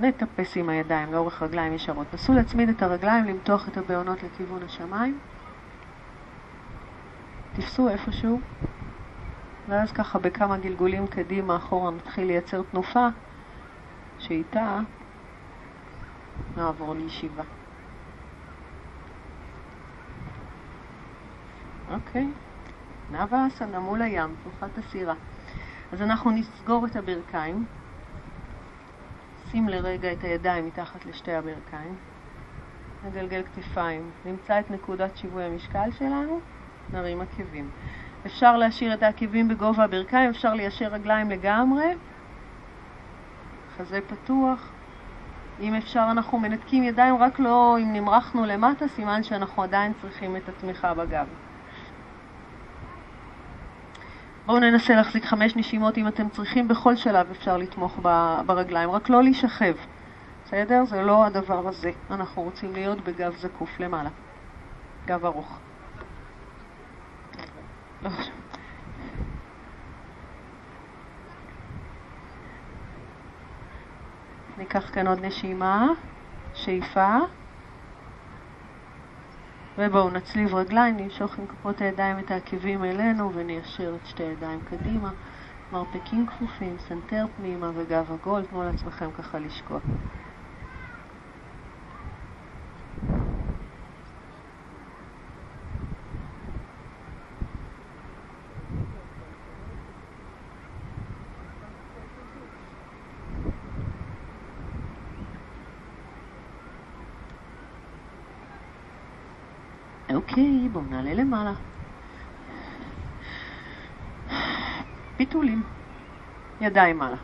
נטפס 0.00 0.56
עם 0.56 0.68
הידיים 0.68 1.12
לאורך 1.12 1.42
רגליים 1.42 1.72
ישרות. 1.72 2.14
נסו 2.14 2.32
להצמיד 2.32 2.68
את 2.68 2.82
הרגליים, 2.82 3.24
למתוח 3.24 3.68
את 3.68 3.76
הבעונות 3.76 4.22
לכיוון 4.22 4.62
השמיים. 4.62 5.18
תפסו 7.56 7.88
איפשהו, 7.88 8.40
ואז 9.68 9.92
ככה 9.92 10.18
בכמה 10.18 10.58
גלגולים 10.58 11.06
קדימה 11.06 11.56
אחורה 11.56 11.90
נתחיל 11.90 12.26
לייצר 12.26 12.62
תנופה 12.62 13.08
שאיתה 14.18 14.80
נעבור 16.56 16.94
לישיבה. 16.94 17.42
אוקיי? 22.06 22.26
נאווה 23.10 23.46
אסנה 23.46 23.80
מול 23.80 24.02
הים, 24.02 24.34
תנוחת 24.42 24.78
הסירה. 24.78 25.14
אז 25.92 26.02
אנחנו 26.02 26.30
נסגור 26.30 26.86
את 26.86 26.96
הברכיים. 26.96 27.64
שים 29.50 29.68
לרגע 29.68 30.12
את 30.12 30.24
הידיים 30.24 30.66
מתחת 30.66 31.06
לשתי 31.06 31.32
הברכיים. 31.32 31.94
נגלגל 33.06 33.42
כתפיים. 33.42 34.10
נמצא 34.24 34.60
את 34.60 34.70
נקודת 34.70 35.16
שיווי 35.16 35.44
המשקל 35.44 35.90
שלנו, 35.98 36.40
נרים 36.92 37.20
עקבים. 37.20 37.70
אפשר 38.26 38.56
להשאיר 38.56 38.94
את 38.94 39.02
העקבים 39.02 39.48
בגובה 39.48 39.84
הברכיים, 39.84 40.30
אפשר 40.30 40.54
ליישר 40.54 40.88
רגליים 40.88 41.30
לגמרי. 41.30 41.94
חזה 43.76 44.00
פתוח. 44.08 44.70
אם 45.60 45.74
אפשר 45.74 46.08
אנחנו 46.10 46.38
מנתקים 46.38 46.82
ידיים, 46.82 47.16
רק 47.16 47.38
לא 47.38 47.76
אם 47.82 47.92
נמרחנו 47.92 48.44
למטה, 48.44 48.88
סימן 48.88 49.22
שאנחנו 49.22 49.62
עדיין 49.62 49.92
צריכים 50.00 50.36
את 50.36 50.48
התמיכה 50.48 50.94
בגב. 50.94 51.26
בואו 54.46 54.58
ננסה 54.58 54.94
להחזיק 54.94 55.24
חמש 55.24 55.56
נשימות 55.56 55.98
אם 55.98 56.08
אתם 56.08 56.28
צריכים, 56.28 56.68
בכל 56.68 56.96
שלב 56.96 57.30
אפשר 57.30 57.56
לתמוך 57.56 57.98
ברגליים, 58.46 58.90
רק 58.90 59.08
לא 59.08 59.22
להישכב, 59.22 59.74
בסדר? 60.44 60.84
זה 60.84 61.02
לא 61.02 61.26
הדבר 61.26 61.68
הזה. 61.68 61.90
אנחנו 62.10 62.42
רוצים 62.42 62.72
להיות 62.72 63.00
בגב 63.00 63.36
זקוף 63.36 63.80
למעלה, 63.80 64.10
גב 65.06 65.24
ארוך. 65.24 65.58
לא 68.02 68.10
ניקח 74.58 74.94
כאן 74.94 75.06
עוד 75.06 75.24
נשימה, 75.24 75.88
שאיפה. 76.54 77.18
ובואו 79.78 80.10
נצליב 80.10 80.54
רגליים, 80.54 80.96
נמשוך 80.96 81.38
עם 81.38 81.46
כפות 81.46 81.80
הידיים 81.80 82.18
את 82.18 82.30
העקבים 82.30 82.84
אלינו 82.84 83.32
וניישר 83.34 83.96
את 83.96 84.06
שתי 84.06 84.22
הידיים 84.22 84.60
קדימה. 84.64 85.10
מרפקים 85.72 86.26
כפופים, 86.26 86.78
סנטר 86.78 87.24
פנימה 87.36 87.70
וגב 87.74 88.12
עגול, 88.12 88.44
תנו 88.44 88.62
לעצמכם 88.62 89.10
ככה 89.12 89.38
לשקוע. 89.38 89.78
אוקיי, 110.16 110.68
בואו 110.72 110.84
נעלה 110.84 111.14
למעלה. 111.14 111.52
פיתולים. 115.16 115.62
ידיים 116.60 116.98
מעלה. 116.98 117.16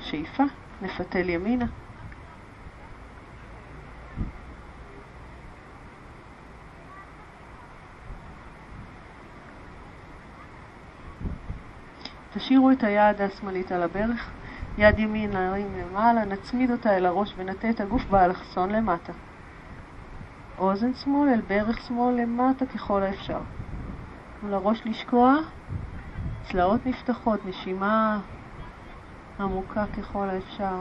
שאיפה, 0.00 0.42
נפתל 0.82 1.28
ימינה. 1.28 1.66
תשאירו 12.34 12.70
את 12.70 12.82
היד 12.82 13.20
השמאלית 13.20 13.72
על 13.72 13.82
הברך, 13.82 14.30
יד 14.78 14.98
ימין 14.98 15.30
להרים 15.30 15.68
למעלה, 15.78 16.24
נצמיד 16.24 16.70
אותה 16.70 16.96
אל 16.96 17.06
הראש 17.06 17.34
ונטה 17.36 17.70
את 17.70 17.80
הגוף 17.80 18.04
באלכסון 18.10 18.70
למטה. 18.70 19.12
אוזן 20.58 20.94
שמאל 20.94 21.28
אל 21.28 21.40
ברך 21.40 21.80
שמאל 21.86 22.14
למטה 22.14 22.66
ככל 22.66 23.02
האפשר. 23.02 23.40
מול 24.42 24.54
הראש 24.54 24.82
לשקוע, 24.84 25.34
צלעות 26.42 26.86
נפתחות, 26.86 27.40
נשימה 27.46 28.20
עמוקה 29.40 29.84
ככל 29.86 30.28
האפשר. 30.30 30.80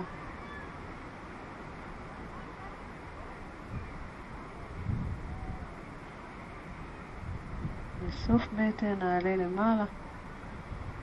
בסוף 8.08 8.42
בטן 8.54 9.00
נעלה 9.00 9.36
למעלה 9.36 9.86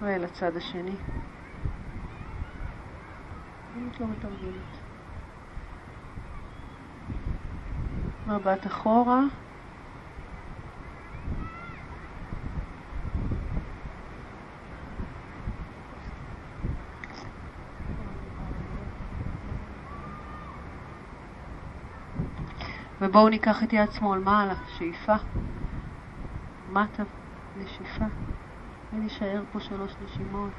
ואל 0.01 0.25
הצד 0.25 0.57
השני. 0.57 0.95
את 3.89 4.01
לא 4.01 4.07
מתרגלת. 4.07 4.80
מבט 8.31 8.67
אחורה. 8.67 9.21
ובואו 23.01 23.29
ניקח 23.29 23.63
את 23.63 23.73
יד 23.73 23.93
שמאל 23.93 24.19
מעלה, 24.19 24.55
שאיפה, 24.79 25.15
מטה, 26.73 27.03
נשיפה, 27.57 28.05
ונשאר 28.93 29.43
פה 29.53 29.61
שלוש 29.61 29.93
נשימות. 30.05 30.51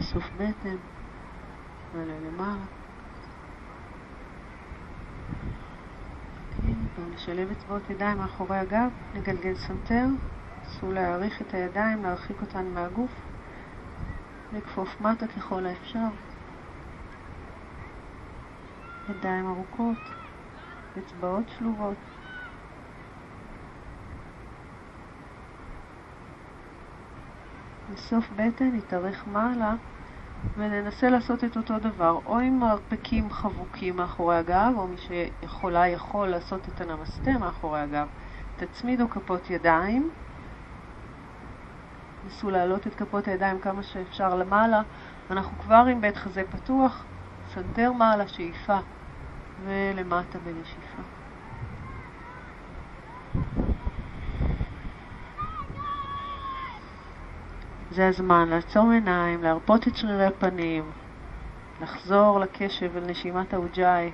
יסוף 0.00 0.24
בטן, 0.36 0.76
נעלה 1.94 2.14
למעלה. 2.26 2.64
בואו 6.96 7.08
נשלב 7.14 7.50
אצבעות 7.50 7.90
ידיים 7.90 8.18
מאחורי 8.18 8.58
הגב, 8.58 8.90
נגלגל 9.14 9.54
סנטר, 9.54 10.06
נסו 10.62 10.92
להאריך 10.92 11.42
את 11.42 11.54
הידיים, 11.54 12.02
להרחיק 12.02 12.40
אותן 12.40 12.66
מהגוף, 12.74 13.10
לכפוף 14.52 15.00
מטה 15.00 15.26
ככל 15.26 15.66
האפשר. 15.66 16.08
ידיים 19.08 19.46
ארוכות, 19.46 19.96
אצבעות 20.98 21.44
שלובות. 21.58 21.96
באיסוף 27.92 28.24
בטן 28.36 28.70
נתארך 28.76 29.26
מעלה 29.32 29.74
וננסה 30.56 31.10
לעשות 31.10 31.44
את 31.44 31.56
אותו 31.56 31.78
דבר, 31.78 32.18
או 32.26 32.38
עם 32.38 32.58
מרפקים 32.58 33.30
חבוקים 33.30 33.96
מאחורי 33.96 34.36
הגב, 34.36 34.72
או 34.76 34.86
מי 34.86 34.96
שיכולה 34.96 35.88
יכול 35.88 36.28
לעשות 36.28 36.68
את 36.68 36.80
הנמסטה 36.80 37.30
מאחורי 37.30 37.80
הגב. 37.80 38.06
תצמידו 38.56 39.10
כפות 39.10 39.50
ידיים, 39.50 40.10
נסו 42.24 42.50
להעלות 42.50 42.86
את 42.86 42.94
כפות 42.94 43.28
הידיים 43.28 43.58
כמה 43.58 43.82
שאפשר 43.82 44.34
למעלה, 44.34 44.82
אנחנו 45.30 45.58
כבר 45.58 45.84
עם 45.90 46.00
בית 46.00 46.16
חזה 46.16 46.42
פתוח, 46.50 47.04
סנטר 47.54 47.92
מעלה, 47.92 48.28
שאיפה, 48.28 48.78
ולמטה 49.64 50.38
בנשיפה. 50.38 51.02
זה 57.90 58.08
הזמן 58.08 58.48
לעצום 58.48 58.90
עיניים, 58.90 59.42
להרפות 59.42 59.88
את 59.88 59.96
שרירי 59.96 60.26
הפנים, 60.26 60.84
לחזור 61.82 62.40
לקשב 62.40 62.96
אל 62.96 63.10
נשימת 63.10 63.54
האוג'אי. 63.54 64.10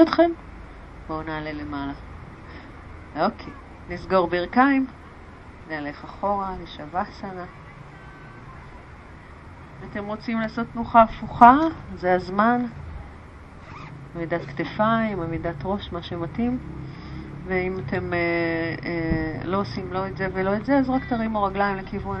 שכחתי 0.00 0.22
אתכם? 0.22 0.30
בואו 1.08 1.22
נעלה 1.22 1.52
למעלה. 1.52 1.92
אוקיי, 3.16 3.52
נסגור 3.88 4.28
ברכיים, 4.28 4.86
נלך 5.68 6.04
אחורה 6.04 6.54
לשווסנה. 6.62 7.44
אם 9.82 9.88
אתם 9.90 10.04
רוצים 10.04 10.40
לעשות 10.40 10.66
תנוחה 10.72 11.02
הפוכה, 11.02 11.56
זה 11.94 12.14
הזמן. 12.14 12.66
עמידת 14.14 14.40
כתפיים, 14.46 15.22
עמידת 15.22 15.56
ראש, 15.64 15.92
מה 15.92 16.02
שמתאים. 16.02 16.58
ואם 17.46 17.78
אתם 17.78 18.12
אה, 18.12 18.18
אה, 18.84 19.44
לא 19.44 19.60
עושים 19.60 19.92
לא 19.92 20.06
את 20.06 20.16
זה 20.16 20.26
ולא 20.32 20.56
את 20.56 20.66
זה, 20.66 20.78
אז 20.78 20.90
רק 20.90 21.04
תרימו 21.04 21.42
רגליים 21.42 21.76
לכיוון 21.76 22.20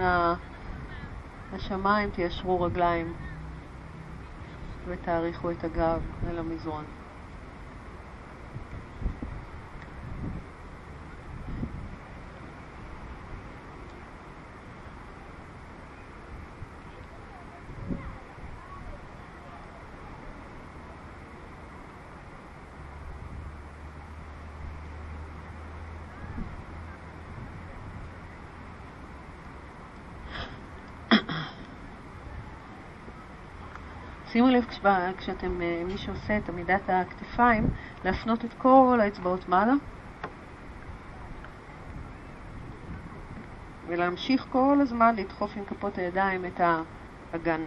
השמיים, 1.52 2.10
תיישרו 2.10 2.60
רגליים 2.60 3.12
ותאריכו 4.88 5.50
את 5.50 5.64
הגב 5.64 6.00
אל 6.30 6.38
המזרון. 6.38 6.84
שימו 34.32 34.48
לב 34.48 34.66
כשאתם, 35.18 35.62
אה, 35.62 35.82
מי 35.86 35.98
שעושה 35.98 36.36
את 36.36 36.48
עמידת 36.48 36.82
הכתפיים, 36.88 37.66
להפנות 38.04 38.44
את 38.44 38.50
כל 38.58 38.98
האצבעות 39.02 39.48
מעלה 39.48 39.72
ולהמשיך 43.86 44.46
כל 44.52 44.78
הזמן 44.80 45.14
לדחוף 45.16 45.56
עם 45.56 45.64
כפות 45.64 45.98
הידיים 45.98 46.44
את 46.44 46.60
האגן. 47.32 47.60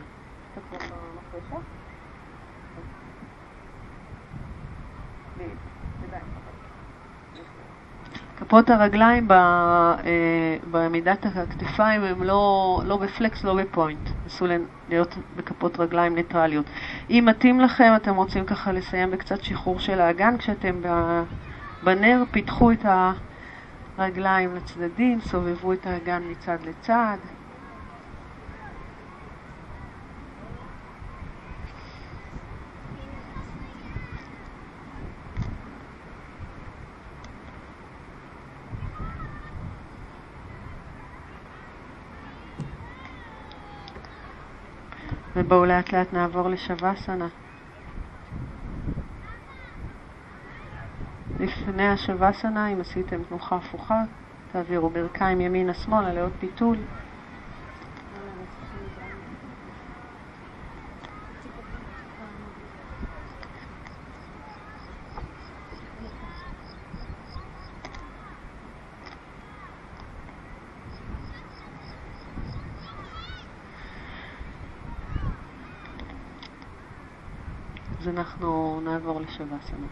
כפות 8.38 8.70
הרגליים 8.70 9.32
אה, 9.32 9.96
בעמידת 10.72 11.26
הכתפיים 11.26 12.04
הם 12.04 12.24
לא, 12.24 12.82
לא 12.86 12.98
בפלקס, 12.98 13.44
לא 13.44 13.56
בפוינט. 13.56 14.10
נסו 14.26 14.46
להיות 14.90 15.18
בכפות 15.36 15.80
רגליים 15.80 16.16
ניטרליות. 16.16 16.66
אם 17.10 17.26
מתאים 17.30 17.60
לכם, 17.60 17.94
אתם 17.96 18.16
רוצים 18.16 18.46
ככה 18.46 18.72
לסיים 18.72 19.12
בקצת 19.12 19.44
שחרור 19.44 19.80
של 19.80 20.02
האגן, 20.02 20.38
כשאתם 20.38 20.82
בנר, 21.84 22.24
פיתחו 22.32 22.72
את 22.72 22.86
הרגליים 23.98 24.56
לצדדים, 24.56 25.20
סובבו 25.20 25.74
את 25.74 25.88
האגן 25.88 26.24
מצד 26.32 26.58
לצד. 26.66 27.18
ובואו 45.54 45.66
לאט 45.66 45.94
לאט 45.94 46.14
נעבור 46.14 46.50
לשווסנה. 46.50 47.28
לפני 51.40 51.88
השווסנה, 51.88 52.68
אם 52.68 52.82
עשיתם 52.82 53.24
תנוחה 53.30 53.56
הפוכה, 53.56 54.02
תעבירו 54.52 54.90
ברכיים 54.90 55.42
ימינה-שמאלה 55.42 56.14
לעוד 56.14 56.32
פיתול. 56.40 56.78
אז 78.04 78.08
אנחנו 78.24 78.82
נעבור 78.82 79.22
לשווסנה. 79.22 79.88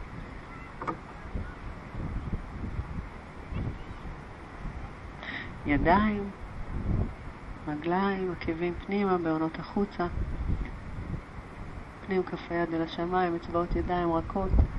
ידיים, 5.66 6.30
רגליים, 7.68 8.32
עקבים 8.32 8.74
פנימה, 8.86 9.18
בעונות 9.18 9.60
החוצה. 9.60 10.08
פנים 12.06 12.24
כף 12.24 12.52
היד 12.52 12.74
אל 12.74 12.82
השמיים, 12.82 13.36
אצבעות 13.36 13.76
ידיים 13.76 14.14
רכות. 14.14 14.71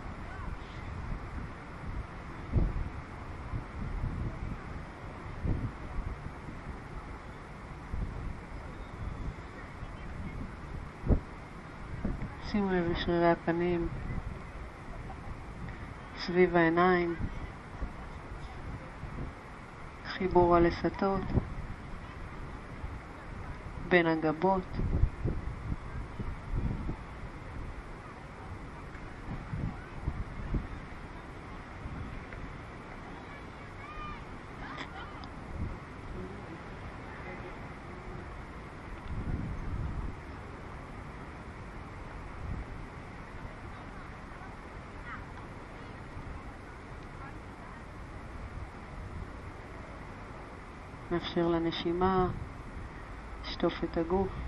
שימו 12.52 12.70
לב 12.70 12.90
לשרירי 12.90 13.30
הפנים 13.30 13.88
סביב 16.26 16.56
העיניים, 16.56 17.14
חיבור 20.04 20.56
הלסתות 20.56 21.22
בין 23.88 24.06
הגבות. 24.06 24.62
מאפשר 51.32 51.48
לנשימה, 51.48 52.28
לשטוף 53.44 53.84
את 53.84 53.96
הגוף. 53.96 54.41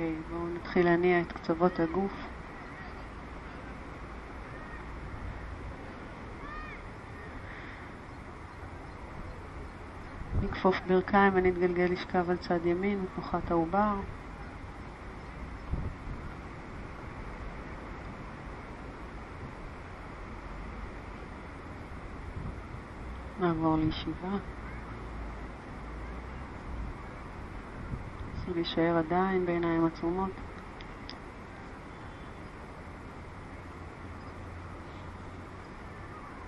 אוקיי, 0.00 0.22
בואו 0.30 0.48
נתחיל 0.48 0.84
להניע 0.84 1.20
את 1.20 1.32
קצוות 1.32 1.80
הגוף. 1.80 2.12
נכפוף 10.42 10.76
ברכיים 10.88 11.32
ונתגלגל 11.34 11.92
לשכב 11.92 12.30
על 12.30 12.36
צד 12.36 12.66
ימין, 12.66 13.00
מתנוחת 13.00 13.50
העובר. 13.50 13.94
נעבור 23.40 23.76
לישיבה. 23.76 24.38
להישאר 28.54 28.96
עדיין 28.98 29.46
בעיניים 29.46 29.84
עצומות. 29.84 30.30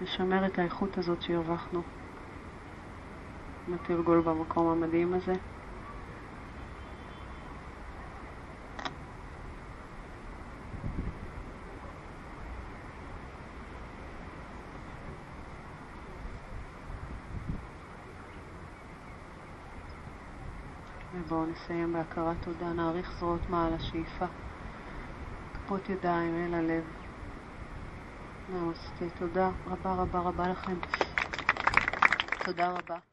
לשמר 0.00 0.46
את 0.46 0.59
האיכות 0.59 0.98
הזאת 0.98 1.22
שהרווחנו 1.22 1.82
עם 3.68 3.74
התרגול 3.74 4.20
במקום 4.20 4.66
המדהים 4.66 5.14
הזה. 5.14 5.32
ובואו 21.33 21.47
נסיים 21.47 21.93
בהכרת 21.93 22.43
תודה, 22.45 22.72
נעריך 22.72 23.18
זרועות 23.18 23.49
מעל 23.49 23.74
השאיפה, 23.74 24.24
כפות 25.55 25.89
ידיים 25.89 26.35
אל 26.35 26.55
הלב. 26.55 26.85
נמסטה, 28.49 29.11
תודה 29.18 29.51
רבה 29.66 29.95
רבה 29.95 30.20
רבה 30.20 30.49
לכם. 30.49 30.78
תודה 32.45 32.78
רבה. 32.78 33.11